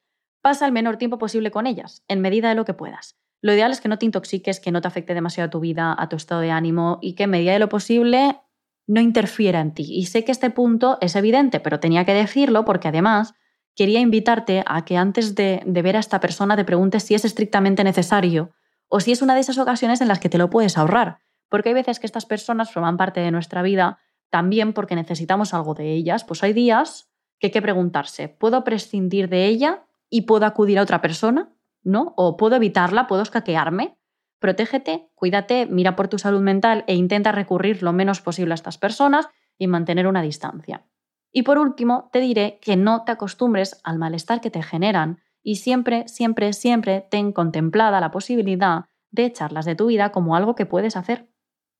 Pasa 0.42 0.66
el 0.66 0.72
menor 0.72 0.96
tiempo 0.96 1.18
posible 1.18 1.50
con 1.50 1.66
ellas, 1.66 2.04
en 2.08 2.20
medida 2.20 2.48
de 2.48 2.54
lo 2.54 2.64
que 2.64 2.74
puedas. 2.74 3.18
Lo 3.42 3.52
ideal 3.52 3.72
es 3.72 3.80
que 3.80 3.88
no 3.88 3.98
te 3.98 4.06
intoxiques, 4.06 4.60
que 4.60 4.70
no 4.70 4.80
te 4.80 4.88
afecte 4.88 5.14
demasiado 5.14 5.48
a 5.48 5.50
tu 5.50 5.60
vida, 5.60 5.94
a 5.98 6.08
tu 6.08 6.16
estado 6.16 6.40
de 6.40 6.50
ánimo 6.50 6.98
y 7.00 7.14
que 7.14 7.24
en 7.24 7.30
medida 7.30 7.52
de 7.52 7.58
lo 7.58 7.68
posible 7.68 8.40
no 8.86 9.00
interfiera 9.00 9.60
en 9.60 9.72
ti. 9.72 9.86
Y 9.88 10.06
sé 10.06 10.24
que 10.24 10.32
este 10.32 10.50
punto 10.50 10.98
es 11.00 11.16
evidente, 11.16 11.60
pero 11.60 11.80
tenía 11.80 12.04
que 12.04 12.14
decirlo 12.14 12.64
porque 12.64 12.88
además 12.88 13.34
quería 13.74 14.00
invitarte 14.00 14.62
a 14.66 14.84
que 14.84 14.96
antes 14.96 15.34
de, 15.34 15.62
de 15.64 15.82
ver 15.82 15.96
a 15.96 16.00
esta 16.00 16.20
persona 16.20 16.56
te 16.56 16.64
preguntes 16.64 17.04
si 17.04 17.14
es 17.14 17.24
estrictamente 17.24 17.84
necesario 17.84 18.50
o 18.88 19.00
si 19.00 19.12
es 19.12 19.22
una 19.22 19.34
de 19.34 19.40
esas 19.40 19.58
ocasiones 19.58 20.00
en 20.00 20.08
las 20.08 20.18
que 20.18 20.28
te 20.28 20.38
lo 20.38 20.50
puedes 20.50 20.76
ahorrar 20.76 21.20
porque 21.50 21.68
hay 21.68 21.74
veces 21.74 22.00
que 22.00 22.06
estas 22.06 22.24
personas 22.24 22.72
forman 22.72 22.96
parte 22.96 23.20
de 23.20 23.30
nuestra 23.30 23.60
vida 23.60 23.98
también 24.30 24.72
porque 24.72 24.94
necesitamos 24.94 25.52
algo 25.52 25.74
de 25.74 25.92
ellas. 25.92 26.24
Pues 26.24 26.42
hay 26.42 26.54
días 26.54 27.10
que 27.38 27.48
hay 27.48 27.50
que 27.50 27.60
preguntarse, 27.60 28.28
¿puedo 28.28 28.64
prescindir 28.64 29.28
de 29.28 29.46
ella 29.46 29.84
y 30.08 30.22
puedo 30.22 30.46
acudir 30.46 30.78
a 30.78 30.82
otra 30.82 31.02
persona? 31.02 31.52
¿No? 31.82 32.14
¿O 32.16 32.36
puedo 32.36 32.56
evitarla? 32.56 33.06
¿Puedo 33.06 33.22
escaquearme? 33.22 33.98
Protégete, 34.38 35.10
cuídate, 35.14 35.66
mira 35.66 35.96
por 35.96 36.08
tu 36.08 36.18
salud 36.18 36.40
mental 36.40 36.84
e 36.86 36.94
intenta 36.94 37.32
recurrir 37.32 37.82
lo 37.82 37.92
menos 37.92 38.22
posible 38.22 38.52
a 38.52 38.54
estas 38.54 38.78
personas 38.78 39.28
y 39.58 39.66
mantener 39.66 40.06
una 40.06 40.22
distancia. 40.22 40.86
Y 41.32 41.42
por 41.42 41.58
último, 41.58 42.08
te 42.12 42.20
diré 42.20 42.58
que 42.60 42.76
no 42.76 43.04
te 43.04 43.12
acostumbres 43.12 43.80
al 43.84 43.98
malestar 43.98 44.40
que 44.40 44.50
te 44.50 44.62
generan 44.62 45.20
y 45.42 45.56
siempre, 45.56 46.08
siempre, 46.08 46.52
siempre 46.52 47.06
ten 47.10 47.32
contemplada 47.32 48.00
la 48.00 48.10
posibilidad 48.10 48.86
de 49.10 49.26
echarlas 49.26 49.64
de 49.64 49.74
tu 49.74 49.86
vida 49.86 50.10
como 50.10 50.36
algo 50.36 50.54
que 50.54 50.66
puedes 50.66 50.96
hacer. 50.96 51.29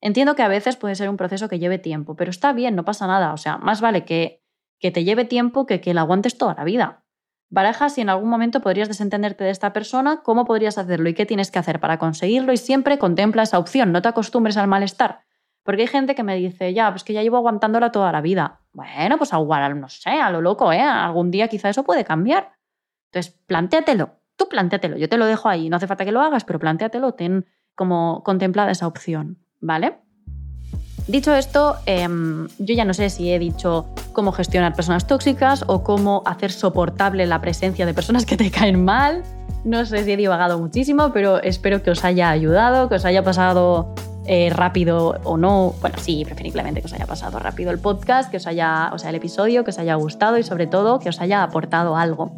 Entiendo 0.01 0.35
que 0.35 0.43
a 0.43 0.49
veces 0.49 0.77
puede 0.77 0.95
ser 0.95 1.09
un 1.09 1.17
proceso 1.17 1.49
que 1.49 1.59
lleve 1.59 1.79
tiempo, 1.79 2.17
pero 2.17 2.31
está 2.31 2.53
bien, 2.53 2.75
no 2.75 2.85
pasa 2.85 3.07
nada. 3.07 3.33
O 3.33 3.37
sea, 3.37 3.59
más 3.59 3.81
vale 3.81 4.05
que, 4.05 4.43
que 4.79 4.91
te 4.91 5.05
lleve 5.05 5.25
tiempo 5.25 5.67
que 5.67 5.81
que 5.81 5.95
la 5.95 6.03
aguantes 6.03 6.39
toda 6.39 6.55
la 6.55 6.65
vida. 6.65 7.05
Baraja 7.51 7.89
si 7.89 8.01
en 8.01 8.09
algún 8.09 8.31
momento 8.31 8.61
podrías 8.61 8.87
desentenderte 8.87 9.43
de 9.43 9.51
esta 9.51 9.73
persona, 9.73 10.23
cómo 10.23 10.45
podrías 10.45 10.79
hacerlo 10.79 11.09
y 11.09 11.15
qué 11.15 11.27
tienes 11.27 11.51
que 11.51 11.59
hacer 11.59 11.81
para 11.81 11.99
conseguirlo 11.99 12.53
y 12.53 12.57
siempre 12.57 12.97
contempla 12.97 13.43
esa 13.43 13.59
opción, 13.59 13.91
no 13.91 14.01
te 14.03 14.09
acostumbres 14.09 14.57
al 14.57 14.69
malestar. 14.69 15.25
Porque 15.65 15.83
hay 15.83 15.89
gente 15.89 16.15
que 16.15 16.23
me 16.23 16.37
dice, 16.37 16.73
ya, 16.73 16.91
pues 16.91 17.05
que 17.05 17.13
ya 17.13 17.23
llevo 17.23 17.37
aguantándola 17.37 17.91
toda 17.91 18.13
la 18.13 18.21
vida. 18.21 18.61
Bueno, 18.73 19.19
pues 19.19 19.33
aguantar, 19.33 19.77
no 19.77 19.89
sé, 19.89 20.11
a 20.11 20.31
lo 20.31 20.41
loco, 20.41 20.73
¿eh? 20.73 20.81
Algún 20.81 21.31
día 21.31 21.49
quizá 21.49 21.69
eso 21.69 21.83
puede 21.83 22.05
cambiar. 22.05 22.53
Entonces, 23.11 23.37
plantéatelo, 23.47 24.21
tú 24.37 24.49
plantéatelo, 24.49 24.97
yo 24.97 25.09
te 25.09 25.19
lo 25.19 25.27
dejo 25.27 25.49
ahí, 25.49 25.69
no 25.69 25.77
hace 25.77 25.89
falta 25.89 26.05
que 26.05 26.13
lo 26.13 26.21
hagas, 26.21 26.45
pero 26.45 26.61
plantéatelo, 26.61 27.13
ten 27.15 27.47
como 27.75 28.23
contemplada 28.23 28.71
esa 28.71 28.87
opción. 28.87 29.45
¿Vale? 29.61 29.95
Dicho 31.07 31.35
esto, 31.35 31.77
em, 31.87 32.47
yo 32.59 32.75
ya 32.75 32.85
no 32.85 32.95
sé 32.95 33.11
si 33.11 33.33
he 33.33 33.39
dicho 33.39 33.87
cómo 34.13 34.33
gestionar 34.33 34.75
personas 34.75 35.07
tóxicas 35.07 35.65
o 35.67 35.83
cómo 35.83 36.23
hacer 36.25 36.53
soportable 36.53 37.27
la 37.27 37.41
presencia 37.41 37.85
de 37.87 37.95
personas 37.95 38.27
que 38.27 38.37
te 38.37 38.51
caen 38.51 38.85
mal. 38.85 39.23
No 39.65 39.85
sé 39.85 40.05
si 40.05 40.13
he 40.13 40.17
divagado 40.17 40.59
muchísimo, 40.59 41.13
pero 41.13 41.43
espero 41.43 41.83
que 41.83 41.91
os 41.91 42.05
haya 42.05 42.31
ayudado, 42.31 42.89
que 42.89 42.95
os 42.95 43.05
haya 43.05 43.25
pasado 43.25 43.93
eh, 44.27 44.51
rápido 44.51 45.19
o 45.25 45.37
no. 45.37 45.75
Bueno, 45.81 45.97
sí, 45.99 46.25
preferiblemente 46.25 46.81
que 46.81 46.87
os 46.87 46.93
haya 46.93 47.07
pasado 47.07 47.39
rápido 47.39 47.71
el 47.71 47.79
podcast, 47.79 48.31
que 48.31 48.37
os 48.37 48.47
haya, 48.47 48.91
o 48.93 48.99
sea, 48.99 49.11
el 49.11 49.17
episodio, 49.17 49.65
que 49.65 49.71
os 49.71 49.79
haya 49.79 49.97
gustado 49.97 50.39
y 50.39 50.45
sobre 50.45 50.67
todo 50.67 51.01
que 51.01 51.09
os 51.09 51.21
haya 51.21 51.43
aportado 51.43 51.97
algo. 51.97 52.31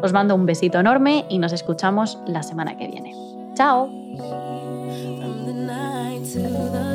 Os 0.00 0.12
mando 0.12 0.34
un 0.34 0.46
besito 0.46 0.80
enorme 0.80 1.26
y 1.28 1.38
nos 1.38 1.52
escuchamos 1.52 2.18
la 2.26 2.42
semana 2.42 2.76
que 2.76 2.88
viene. 2.88 3.14
¡Chao! 3.54 4.45
To 6.36 6.42
the 6.42 6.85